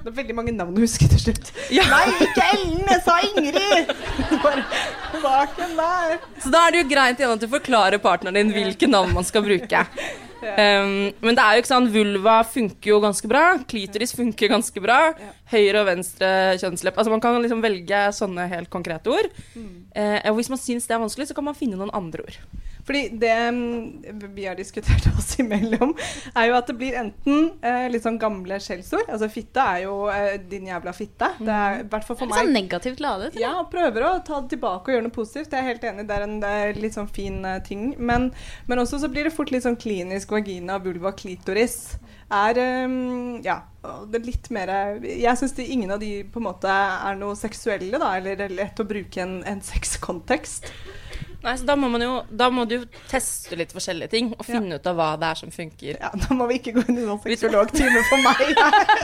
Det 0.00 0.08
er 0.08 0.14
veldig 0.16 0.36
mange 0.38 0.54
navn 0.56 0.78
å 0.78 0.80
huske 0.80 1.04
til 1.12 1.20
slutt. 1.20 1.50
Ja. 1.76 1.84
Nei, 1.92 2.06
ikke 2.24 2.46
Ellen! 2.54 2.80
Jeg 2.88 3.02
sa 3.04 3.18
Ingrid! 3.28 3.92
Bare 4.40 4.64
tilbake 5.12 5.68
der. 5.76 6.16
Så 6.40 6.54
da 6.54 6.64
er 6.64 6.72
det 6.72 6.80
jo 6.80 6.88
greit 6.94 7.20
igjen 7.20 7.34
at 7.36 7.44
du 7.44 7.48
forklarer 7.52 8.00
partneren 8.00 8.40
din 8.40 8.54
hvilke 8.56 8.88
navn 8.88 9.12
man 9.18 9.28
skal 9.28 9.44
bruke. 9.44 9.84
Um, 10.40 11.10
men 11.20 11.36
det 11.36 11.44
er 11.44 11.56
jo 11.56 11.62
ikke 11.62 11.72
sånn, 11.72 11.90
vulva 11.92 12.38
funker 12.48 12.92
jo 12.92 13.00
ganske 13.02 13.30
bra. 13.30 13.44
Klitoris 13.70 14.14
funker 14.16 14.52
ganske 14.52 14.82
bra. 14.82 14.98
Høyre 15.52 15.82
og 15.82 15.90
venstre 15.90 16.32
kjønnslepp. 16.62 16.98
Altså 16.98 17.12
Man 17.12 17.22
kan 17.24 17.38
liksom 17.42 17.62
velge 17.64 18.02
sånne 18.16 18.48
helt 18.52 18.72
konkrete 18.72 19.12
ord. 19.12 19.30
Uh, 19.56 20.18
og 20.30 20.40
hvis 20.40 20.52
man 20.52 20.60
syns 20.62 20.88
det 20.88 20.96
er 20.96 21.04
vanskelig, 21.04 21.30
så 21.30 21.36
kan 21.36 21.48
man 21.50 21.58
finne 21.58 21.80
noen 21.80 21.94
andre 21.96 22.26
ord. 22.26 22.40
Fordi 22.90 23.08
det 23.08 23.34
mm, 23.54 24.32
vi 24.34 24.46
har 24.46 24.56
diskutert 24.58 25.04
oss 25.18 25.36
imellom, 25.38 25.92
er 26.34 26.48
jo 26.50 26.56
at 26.58 26.66
det 26.66 26.74
blir 26.80 26.96
enten 26.98 27.52
eh, 27.62 27.84
litt 27.92 28.02
sånn 28.02 28.18
gamle 28.18 28.56
skjellsord. 28.58 29.06
Altså 29.06 29.28
fitte 29.30 29.62
er 29.62 29.84
jo 29.84 29.92
eh, 30.10 30.40
'din 30.42 30.66
jævla 30.72 30.90
fitte'. 30.96 31.28
Det 31.38 31.54
er 31.54 31.84
i 31.84 31.86
hvert 31.86 32.08
fall 32.08 32.18
for 32.18 32.26
Litt 32.26 32.40
sånn 32.40 32.50
negativt 32.56 32.98
ladet. 33.04 33.30
eller? 33.30 33.44
Ja, 33.44 33.52
og 33.60 33.70
prøver 33.70 34.08
å 34.08 34.12
ta 34.26 34.40
det 34.42 34.56
tilbake 34.56 34.90
og 34.90 34.96
gjøre 34.96 35.06
noe 35.06 35.14
positivt. 35.14 35.54
Jeg 35.54 35.62
er 35.62 35.70
helt 35.70 35.86
enig, 35.86 36.08
det 36.08 36.16
er 36.16 36.26
en 36.26 36.38
det 36.42 36.50
er 36.64 36.80
litt 36.82 36.98
sånn 36.98 37.10
fin 37.14 37.38
uh, 37.46 37.60
ting. 37.62 37.92
Men, 37.98 38.32
men 38.66 38.82
også 38.82 38.98
så 39.04 39.10
blir 39.12 39.28
det 39.28 39.36
fort 39.36 39.54
litt 39.54 39.68
sånn 39.68 39.78
klinisk 39.78 40.34
vagina, 40.34 40.80
vulva, 40.82 41.14
klitoris. 41.14 41.76
Er 42.34 42.58
um, 42.90 43.38
ja, 43.46 43.60
det 44.10 44.18
er 44.18 44.26
litt 44.26 44.50
mer 44.54 44.70
Jeg 45.02 45.38
syns 45.38 45.54
ingen 45.62 45.90
av 45.90 46.02
de 46.02 46.24
på 46.30 46.42
en 46.42 46.46
måte 46.46 46.70
er 46.70 47.18
noe 47.22 47.38
seksuelle, 47.38 48.02
da, 48.02 48.16
eller 48.18 48.50
lett 48.50 48.82
å 48.82 48.86
bruke 48.90 49.22
en, 49.22 49.44
en 49.46 49.62
sexkontekst. 49.62 50.72
Nei, 51.42 51.54
så 51.56 51.64
Da 51.64 51.74
må 51.76 51.88
man 51.88 52.02
jo 52.04 52.10
Da 52.36 52.50
må 52.52 52.66
du 52.68 52.74
teste 53.08 53.56
litt 53.56 53.70
forskjellige 53.72 54.10
ting 54.12 54.26
og 54.36 54.44
finne 54.44 54.76
ut 54.76 54.86
av 54.90 54.96
hva 54.98 55.06
det 55.20 55.28
er 55.30 55.38
som 55.40 55.50
funker. 55.54 55.96
Ja, 56.00 56.10
Da 56.12 56.34
må 56.36 56.46
vi 56.50 56.58
ikke 56.60 56.74
gå 56.76 56.84
inn 56.88 56.98
i 57.00 57.06
noen 57.06 57.20
sexologtime 57.24 58.02
for 58.10 58.20
meg. 58.26 58.50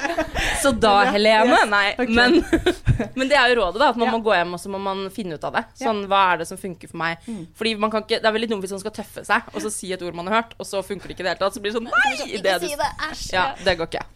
Så 0.63 0.73
da, 0.81 0.93
Ja, 1.07 1.13
Helene 1.17 1.55
yes. 1.57 1.69
Nei, 1.71 1.87
Okay. 1.97 2.15
men, 2.15 2.37
men 3.19 3.29
det 3.31 3.39
er 3.41 3.53
jo 3.55 3.61
rådet, 3.63 3.81
da. 3.81 3.89
At 3.95 3.97
man 3.97 4.09
Ja. 4.11 4.13
må 4.17 4.23
gå 4.25 4.35
hjem 4.37 4.53
og 4.59 4.61
så 4.61 4.69
må 4.73 4.81
man 4.83 5.07
finne 5.15 5.39
ut 5.41 5.45
av 5.49 5.57
det. 5.57 5.65
Sånn, 5.81 6.05
Hva 6.11 6.21
er 6.35 6.43
det 6.43 6.49
som 6.51 6.59
funker 6.61 6.89
for 6.93 7.01
meg? 7.01 7.19
Mm. 7.27 7.47
Fordi 7.57 7.75
man 7.79 7.91
kan 7.95 8.03
ikke 8.05 8.21
Det 8.21 8.29
er 8.29 8.37
veldig 8.37 8.51
dumt 8.53 8.63
hvis 8.67 8.77
man 8.77 8.85
skal 8.85 8.95
tøffe 9.01 9.25
seg 9.27 9.43
og 9.55 9.61
så 9.65 9.73
si 9.73 9.93
et 9.93 10.03
ord 10.03 10.15
man 10.15 10.27
har 10.29 10.43
hørt, 10.43 10.55
og 10.61 10.67
så 10.69 10.83
funker 10.85 11.09
det 11.09 11.17
ikke 11.17 11.25
i 11.25 11.29
det 11.31 11.35
hele 11.37 11.43
tatt. 11.47 11.57
Så 11.57 11.61
blir 11.65 11.73
det 11.73 11.81
sånn 11.81 11.89
Nei! 11.91 12.41
det 12.43 12.61
si 12.61 12.77
det, 12.77 12.93
æsj. 13.11 13.33
Ja, 13.33 13.49
det 13.65 13.79
går 13.81 13.93
ikke. 13.93 14.07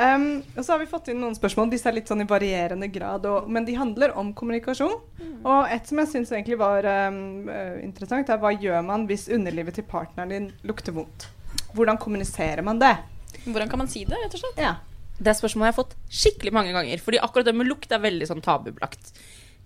Um, 0.00 0.40
og 0.56 0.64
så 0.64 0.72
har 0.72 0.80
vi 0.80 0.88
fått 0.90 1.10
inn 1.12 1.20
noen 1.22 1.36
spørsmål. 1.36 1.70
Disse 1.72 1.90
er 1.90 1.96
litt 1.96 2.10
sånn 2.10 2.24
i 2.24 2.28
varierende 2.28 2.88
grad, 2.90 3.26
og, 3.28 3.50
men 3.52 3.66
de 3.68 3.76
handler 3.78 4.14
om 4.18 4.32
kommunikasjon. 4.36 4.96
Og 5.42 5.74
et 5.74 5.88
som 5.88 6.00
jeg 6.00 6.10
syns 6.10 6.32
egentlig 6.32 6.58
var 6.60 6.86
um, 7.12 7.50
interessant, 7.82 8.30
er 8.30 8.40
hva 8.42 8.54
gjør 8.54 8.80
man 8.86 9.06
hvis 9.10 9.28
underlivet 9.32 9.78
til 9.78 9.86
partneren 9.88 10.32
din 10.32 10.48
lukter 10.66 10.96
vondt? 10.96 11.28
Hvordan 11.76 12.00
kommuniserer 12.00 12.64
man 12.66 12.80
det? 12.82 12.96
Hvordan 13.44 13.70
kan 13.70 13.82
man 13.82 13.90
si 13.90 14.04
det, 14.08 14.18
rett 14.18 14.34
og 14.36 14.42
slett? 14.42 14.62
Ja. 14.62 14.76
Det 15.22 15.34
spørsmålet 15.38 15.68
har 15.68 15.72
jeg 15.72 15.80
fått 15.80 15.98
skikkelig 16.22 16.54
mange 16.56 16.72
ganger. 16.74 17.02
Fordi 17.02 17.20
akkurat 17.22 17.48
det 17.48 17.56
med 17.56 17.68
lukt 17.68 17.92
er 17.92 18.02
veldig 18.02 18.28
sånn 18.30 18.42
tabubelagt. 18.44 19.12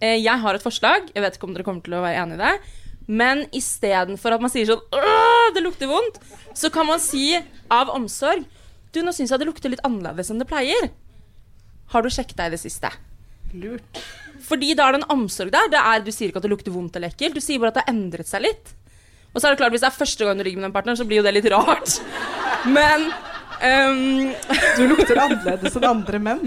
Eh, 0.00 0.18
jeg 0.20 0.42
har 0.42 0.56
et 0.56 0.64
forslag, 0.64 1.08
jeg 1.14 1.24
vet 1.24 1.38
ikke 1.38 1.48
om 1.48 1.54
dere 1.56 1.64
kommer 1.66 1.84
til 1.84 1.96
å 1.96 2.02
være 2.04 2.24
enig 2.24 2.36
i 2.36 2.42
det. 2.42 2.52
Men 3.06 3.44
istedenfor 3.54 4.34
at 4.34 4.42
man 4.42 4.50
sier 4.50 4.66
sånn 4.68 4.82
Åh, 4.98 5.52
det 5.54 5.62
lukter 5.62 5.88
vondt, 5.90 6.18
så 6.58 6.72
kan 6.74 6.88
man 6.88 7.00
si 7.02 7.36
av 7.72 7.92
omsorg 7.94 8.44
Du, 8.96 9.02
nå 9.04 9.12
syns 9.12 9.28
jeg 9.28 9.42
det 9.42 9.48
lukter 9.50 9.68
litt 9.68 9.84
annerledes 9.84 10.30
enn 10.32 10.40
det 10.40 10.48
pleier. 10.48 10.88
Har 11.92 12.02
du 12.02 12.08
sjekket 12.08 12.38
deg 12.38 12.48
i 12.48 12.54
det 12.54 12.62
siste? 12.62 12.88
Lurt. 13.52 14.00
Fordi 14.46 14.72
da 14.78 14.86
er 14.86 14.96
det 14.96 15.02
en 15.02 15.12
omsorg 15.18 15.52
der. 15.52 15.68
Det 15.72 15.82
er, 15.82 16.00
du 16.06 16.08
sier 16.14 16.30
ikke 16.30 16.40
at 16.40 16.46
det 16.46 16.52
lukter 16.54 16.72
vondt 16.72 16.96
eller 16.96 17.12
ekkelt, 17.12 17.36
du 17.36 17.44
sier 17.44 17.60
bare 17.60 17.74
at 17.74 17.78
det 17.78 17.84
har 17.84 17.92
endret 17.92 18.30
seg 18.30 18.46
litt. 18.46 18.72
Og 19.34 19.42
så 19.42 19.50
er 19.50 19.52
det 19.52 19.60
klart, 19.60 19.74
hvis 19.74 19.84
det 19.84 19.90
er 19.90 19.98
første 19.98 20.24
gang 20.24 20.40
du 20.40 20.46
ligger 20.46 20.62
med 20.62 20.70
den 20.70 20.74
partneren, 20.78 20.96
så 20.96 21.04
blir 21.04 21.20
jo 21.20 21.26
det 21.26 21.34
litt 21.36 21.48
rart. 21.52 21.98
Men 22.72 23.10
um... 23.60 24.32
Du 24.78 24.86
lukter 24.88 25.20
annerledes 25.26 25.76
enn 25.76 25.88
andre 25.90 26.22
menn. 26.30 26.40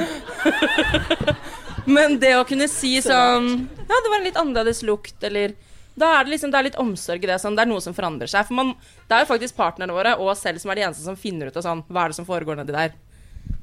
Men 1.95 2.17
det 2.21 2.33
å 2.37 2.45
kunne 2.45 2.67
si 2.69 2.95
sånn 3.01 3.47
Ja, 3.77 3.93
det 3.93 4.09
var 4.09 4.17
en 4.19 4.25
litt 4.25 4.41
annerledes 4.41 4.81
lukt, 4.85 5.21
eller 5.25 5.53
Da 5.99 6.13
er 6.15 6.23
det 6.25 6.31
liksom 6.35 6.51
Det 6.53 6.59
er 6.61 6.67
litt 6.69 6.79
omsorg 6.79 7.23
i 7.25 7.29
det. 7.29 7.37
Sånn, 7.43 7.57
det 7.57 7.65
er 7.65 7.71
noe 7.71 7.83
som 7.83 7.95
forandrer 7.97 8.29
seg. 8.31 8.47
For 8.47 8.55
man, 8.59 8.73
det 9.09 9.17
er 9.17 9.25
jo 9.25 9.29
faktisk 9.33 9.57
partnerne 9.59 9.95
våre 9.95 10.15
og 10.19 10.31
oss 10.33 10.43
selv 10.45 10.61
som 10.63 10.71
er 10.71 10.79
de 10.79 10.87
eneste 10.87 11.03
som 11.05 11.19
finner 11.19 11.51
ut 11.51 11.59
av 11.59 11.65
sånn 11.65 11.83
Hva 11.89 12.05
er 12.05 12.13
det 12.13 12.19
som 12.21 12.27
foregår 12.29 12.59
nedi 12.61 12.75
der? 12.75 12.95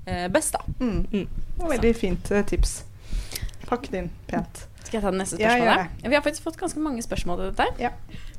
Eh, 0.07 0.27
best, 0.33 0.55
da. 0.55 0.61
Mm. 0.81 1.07
Mm. 1.13 1.27
Veldig 1.67 1.93
fint 1.99 2.31
eh, 2.31 2.45
tips. 2.47 2.79
Pakk 3.67 3.89
det 3.91 4.05
inn 4.05 4.11
pent. 4.31 4.67
Skal 4.87 5.01
jeg 5.01 5.03
ta 5.03 5.11
det 5.11 5.19
neste 5.19 5.41
Ja, 5.43 5.57
ja, 5.59 5.73
spørsmålet? 5.75 6.05
vi 6.07 6.15
har 6.15 6.23
faktisk 6.23 6.45
fått 6.47 6.59
ganske 6.61 6.83
mange 6.83 7.03
spørsmål 7.03 7.41
til 7.41 7.49
dette. 7.51 7.83
Ja. 7.83 7.91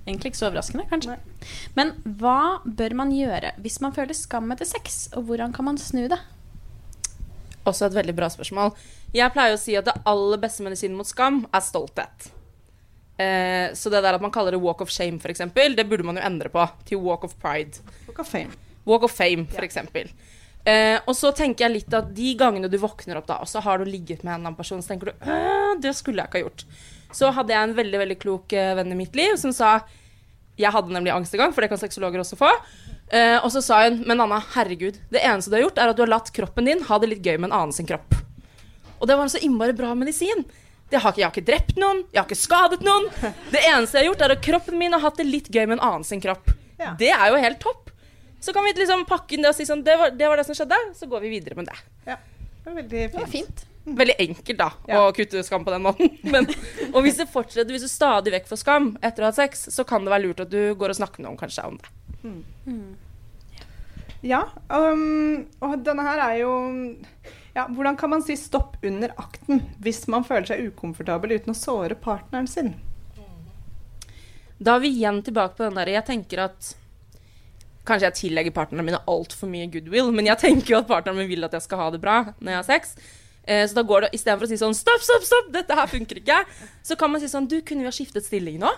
Egentlig 0.07 0.31
ikke 0.31 0.39
så 0.39 0.47
overraskende, 0.47 0.85
kanskje. 0.87 1.17
Nei. 1.17 1.49
Men 1.75 1.91
hva 2.21 2.61
bør 2.63 2.95
man 2.95 3.11
gjøre 3.11 3.51
hvis 3.59 3.81
man 3.83 3.91
føler 3.97 4.15
skam 4.15 4.53
etter 4.55 4.69
sex, 4.69 5.09
og 5.11 5.27
hvordan 5.27 5.51
kan 5.55 5.67
man 5.67 5.79
snu 5.81 6.05
det? 6.07 6.21
Også 7.67 7.89
et 7.89 7.97
veldig 7.97 8.15
bra 8.15 8.29
spørsmål. 8.31 8.71
Jeg 9.11 9.33
pleier 9.35 9.57
å 9.57 9.59
si 9.59 9.75
at 9.75 9.89
det 9.89 9.97
aller 10.07 10.39
beste 10.39 10.63
medisinen 10.63 10.95
mot 10.95 11.07
skam 11.09 11.41
er 11.51 11.65
stolthet. 11.65 12.29
Eh, 13.17 13.73
så 13.73 13.89
det 13.89 14.03
der 14.05 14.17
at 14.17 14.21
man 14.21 14.33
kaller 14.33 14.53
det 14.53 14.61
walk 14.61 14.81
of 14.85 14.93
shame, 14.93 15.17
eksempel, 15.25 15.75
det 15.75 15.87
burde 15.89 16.05
man 16.05 16.19
jo 16.19 16.25
endre 16.25 16.51
på 16.53 16.65
til 16.85 17.01
walk 17.01 17.23
of 17.25 17.35
pride. 17.41 17.81
Walk 18.07 18.19
of 18.21 18.29
fame. 18.29 18.53
Walk 18.85 19.03
of 19.03 19.11
fame, 19.11 19.47
eksempel. 19.57 20.11
Eh, 20.67 20.99
og 21.07 21.15
så 21.15 21.31
tenker 21.31 21.65
jeg 21.65 21.73
litt 21.77 21.93
at 21.95 22.11
de 22.15 22.33
gangene 22.37 22.69
du 22.69 22.77
våkner 22.81 23.19
opp 23.19 23.27
da, 23.29 23.39
og 23.43 23.49
så 23.49 23.61
har 23.63 23.79
du 23.79 23.87
ligget 23.87 24.25
med 24.25 24.33
en 24.33 24.41
annen 24.41 24.57
person, 24.57 24.81
så 24.83 24.93
tenker 24.93 25.11
du 25.11 25.27
«Øh, 25.27 25.77
det 25.81 25.95
skulle 25.95 26.19
jeg 26.19 26.29
ikke 26.29 26.41
ha 26.41 26.47
gjort. 26.49 26.65
Så 27.15 27.31
hadde 27.31 27.55
jeg 27.55 27.69
en 27.69 27.77
veldig 27.77 28.01
veldig 28.03 28.17
klok 28.19 28.53
eh, 28.53 28.73
venn 28.75 28.91
i 28.91 28.99
mitt 28.99 29.15
liv 29.15 29.37
som 29.39 29.53
sa 29.55 29.79
Jeg 30.59 30.73
hadde 30.73 30.91
nemlig 30.91 31.13
angst 31.13 31.33
en 31.35 31.39
gang, 31.45 31.53
for 31.55 31.63
det 31.63 31.69
kan 31.71 31.79
sexologer 31.79 32.19
også 32.19 32.35
få. 32.35 32.49
Eh, 33.13 33.37
og 33.37 33.47
så 33.53 33.61
sa 33.63 33.83
hun 33.85 34.01
Men 34.09 34.19
Anna, 34.19 34.41
herregud, 34.55 34.97
det 35.13 35.21
eneste 35.23 35.53
du 35.53 35.55
har 35.55 35.67
gjort, 35.67 35.77
er 35.79 35.91
at 35.91 35.97
du 35.97 36.03
har 36.03 36.11
latt 36.11 36.33
kroppen 36.35 36.67
din 36.67 36.83
ha 36.83 36.97
det 36.99 37.11
litt 37.13 37.23
gøy 37.23 37.37
med 37.37 37.51
en 37.51 37.59
annen 37.61 37.75
sin 37.75 37.87
kropp. 37.87 38.17
Og 38.97 39.07
det 39.07 39.15
var 39.15 39.27
en 39.27 39.31
så 39.31 39.39
innmari 39.45 39.75
bra 39.77 39.93
medisin. 39.95 40.43
Det 40.89 41.01
har 41.03 41.11
ikke, 41.11 41.19
jeg 41.19 41.27
har 41.27 41.33
ikke 41.35 41.47
drept 41.49 41.79
noen, 41.81 42.03
jeg 42.13 42.21
har 42.21 42.27
ikke 42.29 42.39
skadet 42.39 42.83
noen. 42.87 43.09
Det 43.51 43.59
eneste 43.67 43.97
jeg 43.97 44.05
har 44.05 44.09
gjort, 44.13 44.21
er 44.27 44.33
at 44.37 44.43
kroppen 44.45 44.77
min 44.79 44.93
har 44.95 45.01
hatt 45.03 45.17
det 45.19 45.25
litt 45.27 45.49
gøy 45.51 45.65
med 45.67 45.77
en 45.79 45.85
annen 45.89 46.05
sin 46.07 46.21
kropp. 46.23 46.53
Ja. 46.79 46.93
Det 46.99 47.09
er 47.11 47.27
jo 47.33 47.41
helt 47.43 47.59
topp. 47.59 47.89
Så 48.39 48.53
kan 48.53 48.63
vi 48.63 48.71
liksom 48.77 49.03
pakke 49.09 49.35
inn 49.35 49.41
det 49.43 49.49
og 49.51 49.57
si 49.57 49.65
sånn 49.67 49.81
det 49.83 49.97
var, 49.99 50.11
det 50.15 50.27
var 50.31 50.37
det 50.39 50.45
som 50.47 50.55
skjedde, 50.55 50.77
så 50.95 51.09
går 51.11 51.25
vi 51.25 51.33
videre 51.33 51.57
med 51.59 51.67
det. 51.67 51.75
Ja. 52.07 52.15
Det 52.15 52.69
var 52.69 52.77
veldig 52.81 53.01
Det 53.11 53.17
var 53.19 53.27
fint. 53.33 53.63
fint. 53.65 53.97
Veldig 53.97 54.15
enkelt, 54.19 54.57
da, 54.59 54.69
Ja. 54.87 55.01
å 55.07 55.11
kutte 55.15 55.43
skam 55.47 55.63
på 55.65 55.71
den 55.71 55.83
måten. 55.83 56.09
Men, 56.33 56.47
og 56.93 57.01
hvis 57.03 57.17
du 57.19 57.25
fortsetter, 57.25 57.71
hvis 57.71 57.83
du 57.87 57.91
stadig 57.91 58.31
vekk 58.35 58.47
får 58.49 58.59
skam 58.63 58.89
etter 59.01 59.23
å 59.23 59.27
ha 59.27 59.31
hatt 59.31 59.39
sex, 59.39 59.67
så 59.75 59.83
kan 59.87 60.03
det 60.07 60.11
være 60.11 60.25
lurt 60.27 60.41
at 60.43 60.51
du 60.51 60.73
går 60.75 60.91
og 60.91 60.99
snakker 60.99 61.23
med 61.23 61.29
noen 61.29 61.39
kanskje 61.39 61.63
om 61.67 61.77
det. 61.79 61.91
Ja, 64.27 64.41
um, 64.73 65.45
og 65.61 65.75
denne 65.85 66.03
her 66.03 66.19
er 66.25 66.39
jo 66.41 66.51
ja, 67.57 67.65
Hvordan 67.73 67.97
kan 67.97 68.09
man 68.13 68.23
si 68.23 68.37
stopp 68.37 68.77
under 68.85 69.13
akten 69.17 69.63
hvis 69.81 70.03
man 70.11 70.25
føler 70.27 70.45
seg 70.51 70.67
ukomfortabel 70.69 71.33
uten 71.39 71.55
å 71.55 71.57
såre 71.57 71.97
partneren 71.97 72.49
sin? 72.49 72.75
Da 74.57 74.75
er 74.77 74.83
vi 74.83 74.93
igjen 74.93 75.21
tilbake 75.25 75.57
på 75.57 75.67
den 75.67 75.77
der 75.77 75.89
Jeg 75.91 76.05
tenker 76.07 76.47
at 76.47 76.75
Kanskje 77.87 78.09
jeg 78.09 78.17
tillegger 78.17 78.51
partnerne 78.51 78.83
mine 78.83 78.99
altfor 79.07 79.47
mye 79.47 79.69
goodwill, 79.71 80.09
men 80.11 80.27
jeg 80.27 80.41
tenker 80.41 80.73
jo 80.73 80.79
at 80.81 80.89
partneren 80.89 81.21
min 81.21 81.29
vil 81.29 81.47
at 81.47 81.53
jeg 81.55 81.63
skal 81.63 81.79
ha 81.79 81.85
det 81.93 82.01
bra 82.03 82.17
når 82.35 82.51
jeg 82.51 82.57
har 82.57 82.65
sex. 82.67 82.89
Eh, 83.47 83.61
så 83.63 83.77
da 83.77 83.83
går 83.87 84.03
det 84.03 84.09
istedenfor 84.17 84.43
å 84.43 84.49
si 84.51 84.57
sånn 84.59 84.75
Stopp, 84.75 85.05
stopp, 85.05 85.23
stopp! 85.23 85.47
Dette 85.53 85.77
her 85.77 85.87
funker 85.87 86.19
ikke. 86.19 86.41
Så 86.83 86.97
kan 86.99 87.13
man 87.13 87.23
si 87.23 87.29
sånn 87.31 87.47
Du, 87.47 87.61
kunne 87.63 87.85
vi 87.85 87.87
ha 87.87 87.95
skiftet 87.95 88.27
stilling 88.27 88.59
nå? 88.59 88.73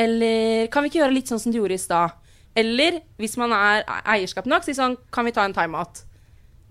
Eller 0.00 0.70
kan 0.72 0.82
vi 0.82 0.88
ikke 0.88 1.02
gjøre 1.02 1.18
litt 1.18 1.28
sånn 1.28 1.42
som 1.42 1.52
du 1.52 1.60
gjorde 1.60 1.76
i 1.76 1.84
stad? 1.84 2.16
Eller 2.56 3.02
hvis 3.20 3.36
man 3.36 3.52
er 3.52 3.84
eierskap 4.14 4.48
nok, 4.48 4.64
si 4.64 4.72
sånn 4.78 4.96
Kan 5.12 5.28
vi 5.28 5.36
ta 5.36 5.44
en 5.44 5.56
timeout? 5.56 6.06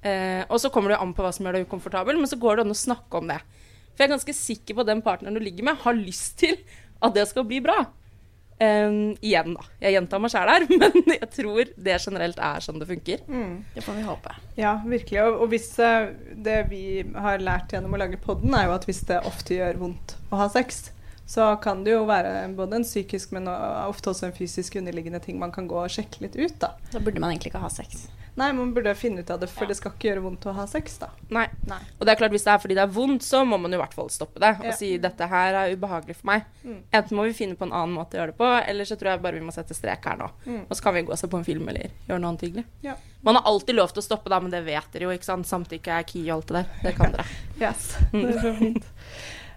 Eh, 0.03 0.43
og 0.49 0.59
så 0.59 0.71
kommer 0.73 0.91
det 0.91 0.97
jo 0.97 1.05
an 1.05 1.15
på 1.15 1.23
hva 1.23 1.31
som 1.35 1.47
gjør 1.47 1.57
deg 1.57 1.67
ukomfortabel, 1.67 2.19
men 2.19 2.29
så 2.29 2.39
går 2.39 2.59
det 2.59 2.65
an 2.65 2.75
å 2.75 2.79
snakke 2.79 3.19
om 3.19 3.31
det. 3.31 3.39
For 3.93 4.03
jeg 4.03 4.09
er 4.09 4.15
ganske 4.15 4.35
sikker 4.35 4.75
på 4.75 4.83
at 4.83 4.89
den 4.89 5.03
partneren 5.05 5.37
du 5.37 5.43
ligger 5.43 5.69
med, 5.69 5.81
har 5.83 5.97
lyst 5.97 6.39
til 6.41 6.57
at 7.03 7.13
det 7.15 7.27
skal 7.29 7.45
bli 7.47 7.61
bra. 7.63 7.83
Um, 8.63 9.15
igjen, 9.25 9.55
da. 9.57 9.63
Jeg 9.81 9.95
gjentar 9.95 10.21
meg 10.23 10.31
sjæl 10.31 10.51
her, 10.51 10.65
men 10.81 11.15
jeg 11.15 11.29
tror 11.33 11.71
det 11.87 11.95
generelt 12.03 12.39
er 12.39 12.63
sånn 12.63 12.79
det 12.79 12.87
funker. 12.89 13.23
Det 13.75 13.83
får 13.83 13.97
vi 13.97 14.05
håpe. 14.07 14.35
Ja, 14.59 14.75
virkelig. 14.85 15.21
Og, 15.25 15.39
og 15.43 15.53
hvis 15.53 15.67
eh, 15.83 16.11
det 16.45 16.59
vi 16.69 16.83
har 17.25 17.43
lært 17.43 17.73
gjennom 17.73 17.95
å 17.95 18.01
lage 18.01 18.21
podden, 18.23 18.53
er 18.55 18.69
jo 18.69 18.75
at 18.77 18.87
hvis 18.87 19.03
det 19.09 19.23
ofte 19.27 19.57
gjør 19.57 19.81
vondt 19.81 20.15
å 20.31 20.43
ha 20.43 20.47
sex, 20.53 20.85
så 21.25 21.55
kan 21.63 21.83
det 21.85 21.93
jo 21.95 22.03
være 22.09 22.49
både 22.57 22.81
en 22.81 22.83
psykisk, 22.87 23.31
men 23.31 23.47
ofte 23.47 24.11
også 24.11 24.27
en 24.29 24.35
fysisk 24.35 24.75
underliggende 24.81 25.21
ting 25.23 25.39
man 25.39 25.51
kan 25.55 25.67
gå 25.71 25.77
og 25.85 25.89
sjekke 25.93 26.21
litt 26.25 26.35
ut, 26.35 26.57
da. 26.59 26.73
Da 26.91 26.99
burde 26.99 27.19
man 27.23 27.31
egentlig 27.31 27.53
ikke 27.53 27.63
ha 27.63 27.69
sex. 27.71 28.07
Nei, 28.35 28.47
man 28.57 28.71
burde 28.73 28.95
finne 28.97 29.21
ut 29.21 29.29
av 29.29 29.37
det, 29.43 29.45
for 29.53 29.69
det 29.69 29.75
skal 29.77 29.91
ikke 29.93 30.07
gjøre 30.07 30.21
vondt 30.23 30.45
å 30.49 30.55
ha 30.57 30.63
sex, 30.65 30.95
da. 30.97 31.11
Nei. 31.29 31.43
Nei. 31.69 31.77
Og 31.99 32.05
det 32.07 32.15
er 32.15 32.17
klart, 32.17 32.33
hvis 32.33 32.45
det 32.47 32.49
er 32.55 32.61
fordi 32.63 32.73
det 32.79 32.81
er 32.81 32.93
vondt, 32.95 33.21
så 33.21 33.43
må 33.45 33.59
man 33.61 33.75
i 33.75 33.77
hvert 33.77 33.93
fall 33.93 34.09
stoppe 34.09 34.41
det 34.41 34.55
og 34.57 34.65
Ja. 34.71 34.73
si 34.73 34.89
dette 34.97 35.27
her 35.29 35.53
er 35.59 35.75
ubehagelig 35.77 36.15
for 36.17 36.31
meg. 36.31 36.47
Mm. 36.63 36.79
Enten 36.97 37.15
må 37.19 37.27
vi 37.27 37.35
finne 37.37 37.55
på 37.55 37.67
en 37.67 37.75
annen 37.77 37.93
måte 37.93 38.17
å 38.17 38.23
gjøre 38.23 38.33
det 38.33 38.37
på, 38.41 38.49
eller 38.71 38.89
så 38.89 38.97
tror 38.97 39.11
jeg 39.13 39.21
bare 39.21 39.37
vi 39.37 39.45
må 39.45 39.53
sette 39.53 39.77
strek 39.77 40.03
her 40.09 40.17
nå. 40.17 40.31
Mm. 40.47 40.63
Og 40.67 40.73
så 40.75 40.81
kan 40.81 40.95
vi 40.97 41.03
gå 41.05 41.13
og 41.13 41.19
se 41.21 41.29
på 41.29 41.37
en 41.37 41.45
film 41.45 41.69
eller 41.69 41.93
gjøre 42.09 42.19
noe 42.19 42.31
annet 42.33 42.41
hyggelig. 42.47 42.65
Ja. 42.81 42.95
Man 43.21 43.35
har 43.37 43.45
alltid 43.53 43.75
lov 43.77 43.93
til 43.93 44.01
å 44.01 44.07
stoppe, 44.09 44.29
da, 44.33 44.39
men 44.41 44.49
det 44.51 44.65
vet 44.65 44.89
dere 44.91 45.03
jo, 45.07 45.13
ikke 45.13 45.29
sant. 45.29 45.45
Samtykke 45.47 45.93
er 46.01 46.03
key 46.09 46.25
og 46.31 46.39
alt 46.39 46.47
det 46.47 46.55
der. 46.63 46.67
Det 46.89 46.95
kan 46.97 47.13
dere. 47.13 47.29
Yes. 47.61 47.93
Det 48.11 48.25
er 48.33 48.41
så 48.41 48.55
fint. 48.57 48.89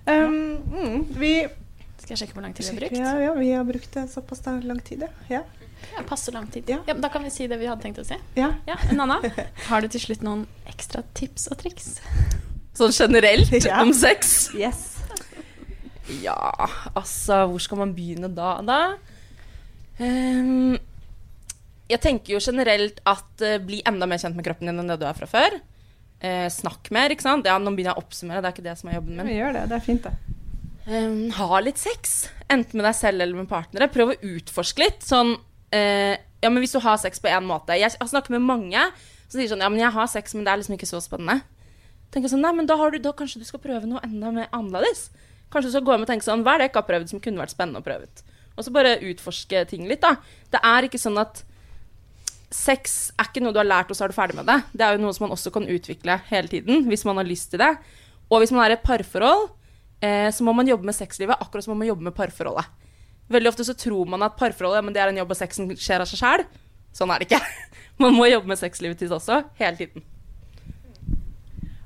Um, 0.07 0.35
mm, 0.71 0.99
vi, 1.19 1.31
Skal 1.99 2.13
jeg 2.15 2.19
sjekke 2.21 2.37
hvor 2.37 2.45
lang 2.45 2.53
tid 2.55 2.67
vi 2.69 2.75
har 2.75 2.81
brukt? 2.85 2.99
ja, 3.01 3.13
ja, 3.25 3.33
vi 3.35 3.49
har 3.53 3.65
brukt 3.67 3.93
det 3.97 4.05
såpass 4.13 4.43
lang 4.63 4.79
tid, 4.87 5.03
ja. 5.03 5.41
Ja, 5.97 6.03
passe 6.09 6.33
lang 6.33 6.47
tid. 6.53 6.69
Ja. 6.71 6.79
Ja, 6.87 6.95
da 6.95 7.09
kan 7.13 7.25
vi 7.27 7.31
si 7.35 7.47
det 7.51 7.59
vi 7.61 7.67
hadde 7.69 7.83
tenkt 7.83 7.99
å 8.01 8.05
si. 8.07 8.17
ja. 8.39 8.53
Ja, 8.69 8.77
Nanna, 8.95 9.19
har 9.69 9.83
du 9.85 9.89
til 9.93 10.01
slutt 10.01 10.23
noen 10.25 10.47
ekstra 10.71 11.03
tips 11.19 11.49
og 11.53 11.59
triks? 11.65 11.97
Sånn 12.77 12.93
generelt 12.95 13.51
Ja. 13.67 13.81
om 13.83 13.93
sex. 13.97 14.51
Yes. 14.55 14.93
Ja, 16.23 16.37
altså 16.95 17.41
Hvor 17.51 17.59
skal 17.65 17.81
man 17.83 17.95
begynne 17.97 18.29
da? 18.31 18.61
da? 18.63 18.81
Um, 19.99 20.77
jeg 21.91 22.01
tenker 22.03 22.37
jo 22.37 22.41
generelt 22.43 23.01
at 23.07 23.43
uh, 23.43 23.57
bli 23.63 23.81
enda 23.87 24.07
mer 24.07 24.21
kjent 24.23 24.37
med 24.39 24.47
kroppen 24.47 24.69
din 24.71 24.79
enn 24.83 24.91
det 24.93 25.01
du 25.03 25.07
er 25.09 25.17
fra 25.19 25.27
før. 25.31 25.57
Eh, 26.25 26.47
snakk 26.53 26.89
mer, 26.95 27.13
ikke 27.13 27.27
sant. 27.27 27.49
Ja, 27.49 27.59
nå 27.61 27.73
begynner 27.75 27.93
jeg 27.93 28.01
å 28.01 28.05
oppsummere, 28.05 28.41
det 28.41 28.49
er 28.49 28.57
ikke 28.57 28.67
det 28.67 28.77
som 28.81 28.91
er 28.91 28.99
jobben 28.99 29.19
min. 29.19 29.29
Vi 29.29 29.37
gjør 29.37 29.59
det. 29.59 29.65
Det 29.73 29.77
er 29.77 29.85
fint, 29.85 30.07
det. 30.07 30.37
Um, 30.87 31.33
ha 31.35 31.61
litt 31.61 31.81
sex. 31.83 32.29
Enten 32.47 32.79
med 32.79 32.87
deg 32.87 32.95
selv 32.95 33.25
eller 33.25 33.41
med 33.41 33.51
partnere. 33.51 33.91
Prøv 33.93 34.15
å 34.15 34.19
utforske 34.37 34.85
litt. 34.85 35.03
Sånn 35.05 35.35
eh, 35.75 36.15
Ja, 36.45 36.51
men 36.53 36.63
hvis 36.63 36.77
du 36.77 36.79
har 36.85 37.01
sex 37.03 37.19
på 37.19 37.31
én 37.33 37.47
måte 37.49 37.75
Jeg 37.75 37.91
har 37.97 38.11
snakket 38.11 38.37
med 38.37 38.45
mange 38.47 38.85
som 39.27 39.41
sier 39.41 39.51
sånn 39.51 39.65
Ja, 39.65 39.71
men 39.73 39.83
jeg 39.83 39.91
har 39.91 40.07
sex, 40.11 40.37
men 40.37 40.47
det 40.47 40.53
er 40.53 40.61
liksom 40.61 40.77
ikke 40.77 40.89
så 40.89 41.01
spennende. 41.03 41.41
Tenker 42.15 42.31
sånn, 42.31 42.45
nei, 42.45 42.55
men 42.55 42.69
da, 42.71 42.77
har 42.79 42.95
du, 42.95 43.01
da 43.03 43.11
kanskje 43.17 43.43
du 43.43 43.49
skal 43.49 43.63
prøve 43.65 43.89
noe 43.91 44.03
enda 44.07 44.31
mer 44.31 44.47
annerledes. 44.55 45.09
Kanskje 45.51 45.73
du 45.73 45.75
skal 45.75 45.87
gå 45.89 45.97
hjem 45.97 46.07
og 46.07 46.11
tenke 46.11 46.27
sånn 46.27 46.47
Hva 46.47 46.55
er 46.55 46.63
det 46.63 46.69
jeg 46.69 46.75
ikke 46.75 46.83
har 46.85 46.91
prøvd 46.93 47.13
som 47.13 47.23
kunne 47.25 47.43
vært 47.43 47.55
spennende 47.55 47.83
å 47.83 47.87
prøve 47.87 48.07
ut? 48.07 48.23
Og 48.57 48.65
så 48.65 48.73
bare 48.73 48.97
utforske 49.11 49.67
ting 49.73 49.85
litt, 49.91 50.07
da. 50.07 50.15
Det 50.55 50.63
er 50.65 50.87
ikke 50.87 51.03
sånn 51.03 51.19
at 51.21 51.43
sex 52.53 52.97
er 53.19 53.29
ikke 53.29 53.43
noe 53.43 53.55
du 53.55 53.61
har 53.61 53.69
lært, 53.69 53.91
og 53.91 53.99
så 53.99 54.07
er 54.07 54.13
du 54.13 54.17
ferdig 54.17 54.37
med 54.39 54.47
det. 54.49 54.59
Det 54.73 54.87
er 54.87 54.97
jo 54.97 55.03
noe 55.03 55.15
som 55.17 55.27
man 55.27 55.35
også 55.37 55.53
kan 55.55 55.67
utvikle 55.71 56.19
hele 56.31 56.51
tiden, 56.51 56.85
hvis 56.91 57.05
man 57.09 57.19
har 57.21 57.29
lyst 57.29 57.51
til 57.53 57.63
det. 57.63 57.73
Og 58.31 58.43
hvis 58.43 58.53
man 58.55 58.65
er 58.65 58.75
i 58.75 58.77
et 58.79 58.87
parforhold, 58.87 59.49
eh, 60.05 60.29
så 60.35 60.47
må 60.47 60.55
man 60.57 60.69
jobbe 60.69 60.87
med 60.87 60.97
sexlivet 60.97 61.39
akkurat 61.39 61.67
som 61.67 61.75
man 61.75 61.83
må 61.83 61.91
jobbe 61.91 62.07
med 62.09 62.17
parforholdet. 62.17 62.71
Veldig 63.33 63.51
ofte 63.51 63.67
så 63.67 63.75
tror 63.75 64.07
man 64.07 64.23
at 64.23 64.37
parforholdet 64.39 64.85
men 64.87 64.95
det 64.95 65.03
er 65.03 65.11
en 65.11 65.19
jobb, 65.23 65.35
og 65.35 65.41
sexen 65.41 65.73
skjer 65.75 66.05
av 66.05 66.11
seg 66.11 66.23
sjæl. 66.23 66.47
Sånn 66.95 67.11
er 67.13 67.21
det 67.21 67.29
ikke. 67.29 67.43
Man 68.03 68.15
må 68.17 68.29
jobbe 68.29 68.49
med 68.49 68.61
sexlivet 68.61 69.01
sitt 69.01 69.13
også, 69.13 69.43
hele 69.59 69.77
tiden. 69.77 70.05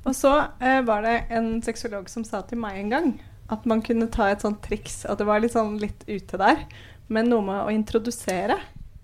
Og 0.07 0.15
så 0.17 0.33
eh, 0.63 0.81
var 0.87 1.03
det 1.07 1.17
en 1.35 1.53
sexolog 1.65 2.09
som 2.11 2.25
sa 2.27 2.43
til 2.47 2.61
meg 2.63 2.79
en 2.79 2.93
gang 2.95 3.11
at 3.51 3.67
man 3.67 3.83
kunne 3.83 4.09
ta 4.13 4.29
et 4.31 4.43
sånt 4.45 4.61
triks, 4.63 5.03
at 5.11 5.19
det 5.19 5.27
var 5.27 5.43
litt 5.43 5.57
sånn 5.57 5.75
litt 5.83 6.05
ute 6.07 6.39
der, 6.39 6.63
men 7.11 7.31
noe 7.31 7.43
med 7.43 7.65
å 7.65 7.73
introdusere. 7.75 8.57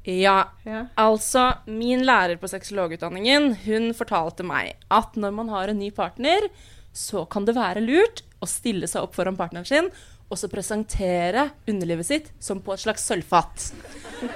Ja, 0.07 0.51
Ja. 0.65 0.87
altså 0.97 1.59
min 1.67 2.05
lærer 2.07 2.39
på 2.39 2.49
sexologutdanningen, 2.51 3.57
hun 3.67 3.93
fortalte 3.95 4.47
meg 4.47 4.77
at 4.91 5.17
når 5.19 5.35
man 5.35 5.49
har 5.51 5.69
en 5.69 5.79
ny 5.83 5.91
partner, 5.91 6.47
så 6.95 7.25
kan 7.29 7.45
det 7.45 7.57
være 7.57 7.83
lurt 7.83 8.23
å 8.41 8.47
stille 8.49 8.87
seg 8.87 9.03
opp 9.03 9.17
foran 9.19 9.37
partneren 9.37 9.67
sin 9.67 9.91
og 10.27 10.39
så 10.41 10.49
presentere 10.51 11.51
underlivet 11.71 12.07
sitt 12.09 12.31
som 12.43 12.59
på 12.61 12.75
et 12.75 12.83
slags 12.83 13.05
sølvfat. 13.07 13.69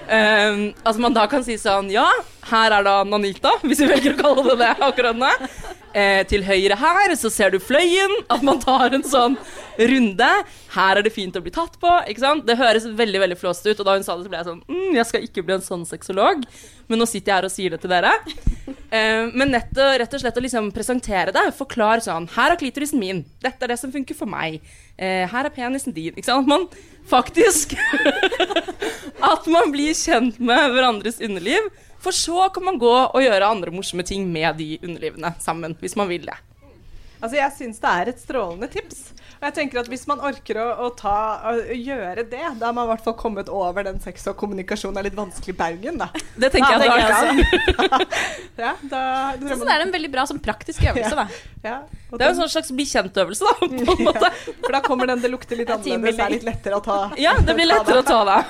Um, 0.06 0.72
altså 0.86 1.00
man 1.02 1.16
da 1.16 1.24
kan 1.30 1.42
si 1.46 1.56
sånn 1.58 1.88
Ja, 1.90 2.06
her 2.50 2.76
er 2.76 2.84
da 2.86 3.00
Nanita, 3.08 3.56
hvis 3.64 3.80
vi 3.82 3.88
velger 3.90 4.14
å 4.14 4.20
kalle 4.20 4.44
det 4.52 4.58
det 4.60 4.70
akkurat 4.86 5.18
nå. 5.18 5.30
Eh, 5.90 6.20
til 6.30 6.44
høyre 6.46 6.76
her 6.78 7.14
så 7.18 7.30
ser 7.32 7.50
du 7.50 7.58
fløyen. 7.62 8.12
At 8.30 8.44
man 8.46 8.60
tar 8.62 8.94
en 8.94 9.06
sånn 9.06 9.36
runde. 9.90 10.30
Her 10.76 11.00
er 11.00 11.06
det 11.06 11.14
fint 11.14 11.36
å 11.36 11.42
bli 11.42 11.52
tatt 11.54 11.78
på. 11.82 11.90
ikke 12.10 12.24
sant? 12.24 12.46
Det 12.46 12.58
høres 12.60 12.86
veldig 12.86 13.24
veldig 13.24 13.40
flåst 13.40 13.66
ut. 13.66 13.78
Og 13.78 13.86
da 13.86 13.96
hun 13.98 14.06
sa 14.06 14.16
det, 14.16 14.26
så 14.26 14.32
ble 14.32 14.42
jeg 14.42 14.50
sånn 14.50 14.62
mm, 14.68 14.94
Jeg 15.00 15.08
skal 15.10 15.26
ikke 15.26 15.46
bli 15.46 15.58
en 15.58 15.66
sånn 15.66 15.86
sexolog. 15.88 16.46
Men 16.90 17.02
nå 17.02 17.08
sitter 17.10 17.32
jeg 17.32 17.38
her 17.38 17.50
og 17.50 17.54
sier 17.54 17.74
det 17.74 17.82
til 17.82 17.94
dere. 17.94 18.14
Eh, 18.68 19.30
men 19.32 19.50
nett, 19.50 19.70
og- 19.76 19.98
rett 20.00 20.14
og 20.14 20.20
slett 20.20 20.36
å 20.36 20.42
liksom 20.44 20.70
presentere 20.74 21.32
det. 21.32 21.46
Forklar 21.56 22.02
sånn 22.04 22.28
Her 22.34 22.52
er 22.52 22.56
klitorisen 22.60 22.98
min. 22.98 23.24
Dette 23.42 23.62
er 23.64 23.68
det 23.68 23.78
som 23.78 23.92
funker 23.92 24.14
for 24.14 24.26
meg. 24.26 24.60
Uh, 25.00 25.26
her 25.26 25.46
er 25.46 25.50
penisen 25.54 25.94
din. 25.94 26.12
Ikke 26.14 26.24
sant? 26.28 26.44
At 26.44 26.48
man 26.48 26.68
faktisk 27.08 27.74
At 29.32 29.46
man 29.46 29.72
blir 29.72 29.94
kjent 29.96 30.38
med 30.38 30.70
hverandres 30.74 31.20
underliv. 31.20 31.70
For 32.00 32.16
så 32.16 32.48
kan 32.52 32.64
man 32.64 32.78
gå 32.80 32.92
og 32.92 33.20
gjøre 33.20 33.48
andre 33.48 33.72
morsomme 33.74 34.04
ting 34.06 34.24
med 34.32 34.56
de 34.56 34.78
underlivene 34.82 35.34
sammen, 35.40 35.74
hvis 35.80 35.96
man 36.00 36.08
vil 36.08 36.24
det. 36.28 36.36
Altså, 37.20 37.36
jeg 37.36 37.52
syns 37.58 37.80
det 37.82 37.90
er 37.90 38.08
et 38.08 38.22
strålende 38.22 38.68
tips. 38.72 39.10
Og 39.40 39.46
jeg 39.48 39.54
tenker 39.56 39.78
at 39.80 39.86
hvis 39.88 40.02
man 40.04 40.18
orker 40.20 40.58
å, 40.60 40.64
å, 40.84 40.88
ta, 40.92 41.12
å 41.48 41.52
gjøre 41.72 42.26
det, 42.28 42.42
da 42.60 42.66
har 42.68 42.74
man 42.76 42.84
i 42.84 42.90
hvert 42.90 43.04
fall 43.06 43.14
kommet 43.16 43.48
over 43.48 43.86
den 43.86 43.96
sex 44.04 44.26
og 44.28 44.34
kommunikasjon 44.36 44.98
er 45.00 45.06
litt 45.08 45.16
vanskelig 45.16 45.54
baugen, 45.56 45.96
da. 46.02 46.10
Det 46.36 46.50
tenker 46.52 46.74
jeg 46.76 46.90
Ja, 46.90 46.98
at 46.98 47.00
det 47.00 47.06
er. 47.06 47.30
tenker 47.30 47.94
Altså. 47.96 48.08
Ja, 48.60 48.72
da, 48.90 49.00
Så 49.56 49.64
det 49.64 49.72
er 49.78 49.84
en 49.86 49.94
veldig 49.94 50.10
bra 50.12 50.26
sånn 50.28 50.42
praktisk 50.44 50.84
øvelse, 50.90 51.16
da. 51.16 51.24
ja, 51.64 51.78
Det 52.12 52.20
er 52.20 52.26
jo 52.26 52.34
en 52.34 52.40
sånn 52.42 52.52
slags 52.52 52.74
bli 52.76 52.84
kjent-øvelse, 52.90 53.48
da. 53.48 53.54
På 53.62 53.94
en 53.96 54.04
måte. 54.10 54.30
For 54.60 54.76
da 54.76 54.82
kommer 54.84 55.08
den 55.14 55.24
det 55.24 55.32
lukter 55.32 55.56
litt 55.56 55.72
er 55.72 55.78
annerledes, 55.78 56.18
det 56.20 56.26
er 56.26 56.34
litt 56.36 56.44
lettere 56.50 56.76
å 56.76 56.84
ta. 56.84 56.98
Ja, 57.16 57.32
det 57.40 57.56
blir 57.56 57.70
lettere 57.72 58.02
å 58.02 58.06
ta 58.10 58.20
det. 58.28 58.42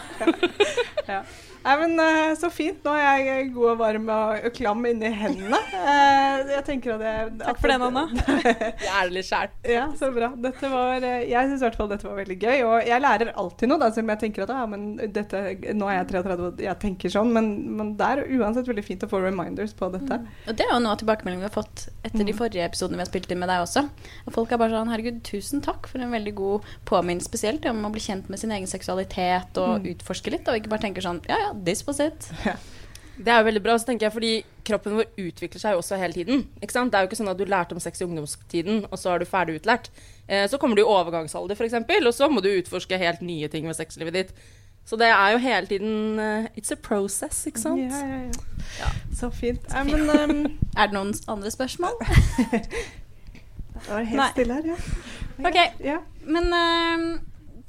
Ja. 1.07 1.22
Nei, 1.61 1.75
men 1.83 1.92
eh, 2.01 2.33
Så 2.40 2.49
fint. 2.53 2.81
Nå 2.87 2.94
er 2.96 3.20
jeg 3.25 3.51
god 3.55 3.73
og 3.75 3.81
varm 3.83 4.09
og 4.14 4.46
klam 4.57 4.85
inni 4.88 5.11
hendene. 5.12 5.59
Eh, 5.77 6.53
jeg 6.55 6.64
tenker 6.66 6.94
at 6.96 7.05
jeg, 7.05 7.33
Takk 7.42 7.61
for 7.61 7.73
det, 7.73 7.79
Nanna. 7.83 8.05
Jeg 8.81 8.90
er 8.90 9.11
det 9.11 9.14
litt 9.14 9.29
sjæl. 9.29 9.51
Ja, 9.68 9.85
så 9.96 10.09
bra. 10.14 10.31
Dette 10.40 10.70
var, 10.73 11.05
eh, 11.05 11.27
jeg 11.29 11.51
syns 11.51 11.61
i 11.61 11.66
hvert 11.66 11.77
fall 11.79 11.90
dette 11.90 12.07
var 12.09 12.18
veldig 12.20 12.37
gøy. 12.40 12.62
Og 12.66 12.88
jeg 12.88 13.03
lærer 13.05 13.33
alltid 13.38 13.70
noe, 13.70 13.81
da, 13.83 13.90
som 13.94 14.09
jeg 14.12 14.20
tenker 14.23 14.44
at 14.44 14.53
ja, 14.55 14.64
men 14.70 14.87
dette, 15.12 15.42
nå 15.77 15.88
er 15.90 15.99
jeg 16.01 16.09
33 16.14 16.46
og 16.49 16.62
jeg 16.64 16.77
tenker 16.83 17.12
sånn, 17.12 17.33
men, 17.35 17.51
men 17.77 17.92
det 18.01 18.09
er 18.09 18.23
uansett 18.38 18.68
veldig 18.70 18.85
fint 18.87 19.05
å 19.05 19.11
få 19.11 19.20
reminders 19.23 19.75
på 19.77 19.90
dette. 19.92 20.20
Og 20.46 20.57
det 20.57 20.66
er 20.66 20.73
jo 20.75 20.81
noe 20.85 20.94
av 20.96 21.03
tilbakemeldingen 21.03 21.44
vi 21.44 21.49
har 21.51 21.55
fått 21.55 21.87
etter 22.07 22.27
de 22.27 22.37
forrige 22.37 22.66
episodene 22.70 23.01
vi 23.01 23.05
har 23.05 23.11
spilt 23.11 23.31
inn 23.35 23.42
med 23.42 23.53
deg 23.53 23.64
også. 23.66 23.85
Og 24.27 24.35
folk 24.37 24.53
er 24.55 24.62
bare 24.62 24.75
sånn 24.77 24.92
Herregud, 24.92 25.20
tusen 25.29 25.64
takk 25.64 25.88
for 25.90 26.03
en 26.03 26.14
veldig 26.14 26.35
god 26.40 26.68
påminnelse, 26.88 27.29
spesielt 27.31 27.68
om 27.70 27.85
å 27.87 27.92
bli 27.94 28.03
kjent 28.05 28.31
med 28.33 28.40
sin 28.42 28.55
egen 28.57 28.70
seksualitet 28.70 29.61
og 29.61 29.87
utforske 29.92 30.33
litt, 30.35 30.49
og 30.49 30.61
ikke 30.61 30.73
bare 30.73 30.87
tenke 30.88 31.05
sånn 31.05 31.20
Ja 31.29 31.38
ja, 31.44 31.50
this 31.65 31.87
was 31.87 32.01
Ja. 32.47 32.57
Det 33.21 33.29
er 33.29 33.43
jo 33.43 33.45
veldig 33.51 33.61
bra, 33.61 33.75
så 33.77 33.85
tenker 33.91 34.07
jeg, 34.07 34.13
fordi 34.15 34.31
kroppen 34.65 34.95
vår 34.97 35.09
utvikler 35.21 35.61
seg 35.61 35.75
jo 35.75 35.83
også 35.83 35.99
hele 36.01 36.17
tiden. 36.17 36.47
Ikke 36.63 36.73
sant? 36.73 36.93
Det 36.93 36.97
er 36.97 37.05
jo 37.05 37.11
ikke 37.11 37.19
sånn 37.19 37.29
at 37.29 37.37
du 37.37 37.45
lærte 37.45 37.77
om 37.77 37.83
sex 37.83 38.01
i 38.01 38.07
ungdomstiden, 38.07 38.87
og 38.89 38.97
så 38.97 39.13
er 39.13 39.21
du 39.21 39.29
ferdig 39.29 39.59
utlært. 39.59 39.91
Eh, 40.25 40.47
så 40.49 40.57
kommer 40.63 40.79
du 40.79 40.81
i 40.81 40.89
overgangsalder, 40.89 41.59
f.eks., 41.59 41.77
og 42.01 42.15
så 42.17 42.31
må 42.33 42.41
du 42.41 42.49
utforske 42.49 42.97
helt 42.97 43.21
nye 43.21 43.51
ting 43.53 43.69
ved 43.69 43.77
sexlivet 43.77 44.17
ditt. 44.17 44.33
Så 44.89 44.97
det 44.97 45.11
er 45.13 45.35
jo 45.35 45.39
hele 45.39 45.69
tiden 45.69 46.19
uh, 46.19 46.49
It's 46.57 46.73
a 46.73 46.79
process, 46.81 47.45
ikke 47.47 47.61
sant? 47.61 47.93
Ja, 47.93 48.07
ja, 48.07 48.23
ja. 48.81 48.89
Så 49.15 49.29
fint. 49.31 49.69
Nei, 49.69 49.85
men 49.85 50.09
um, 50.09 50.41
Er 50.79 50.89
det 50.89 50.97
noen 50.97 51.13
andre 51.29 51.53
spørsmål? 51.53 52.01
det 53.77 53.85
var 53.85 54.01
helt 54.09 54.23
Nei. 54.23 54.31
stille 54.33 54.57
her, 54.57 54.73
ja. 54.73 54.79
Ok, 55.41 55.59
men 56.27 56.49
eh, 56.57 57.05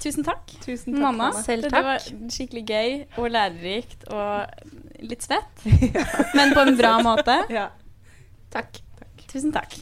tusen 0.02 0.26
takk. 0.26 0.44
Tusen 0.64 0.94
takk. 0.96 1.02
Mamma, 1.04 1.30
Selv 1.44 1.68
takk. 1.68 1.74
det 1.76 1.84
var 1.86 2.30
skikkelig 2.36 2.64
gøy 2.68 2.96
og 3.22 3.30
lærerikt 3.34 4.06
og 4.10 5.02
litt 5.02 5.26
svett. 5.26 5.66
Men 6.36 6.54
på 6.56 6.66
en 6.66 6.78
bra 6.78 6.96
måte. 7.06 7.38
Ja. 7.52 7.68
Takk. 8.52 8.82
Tusen 9.32 9.54
takk. 9.54 9.78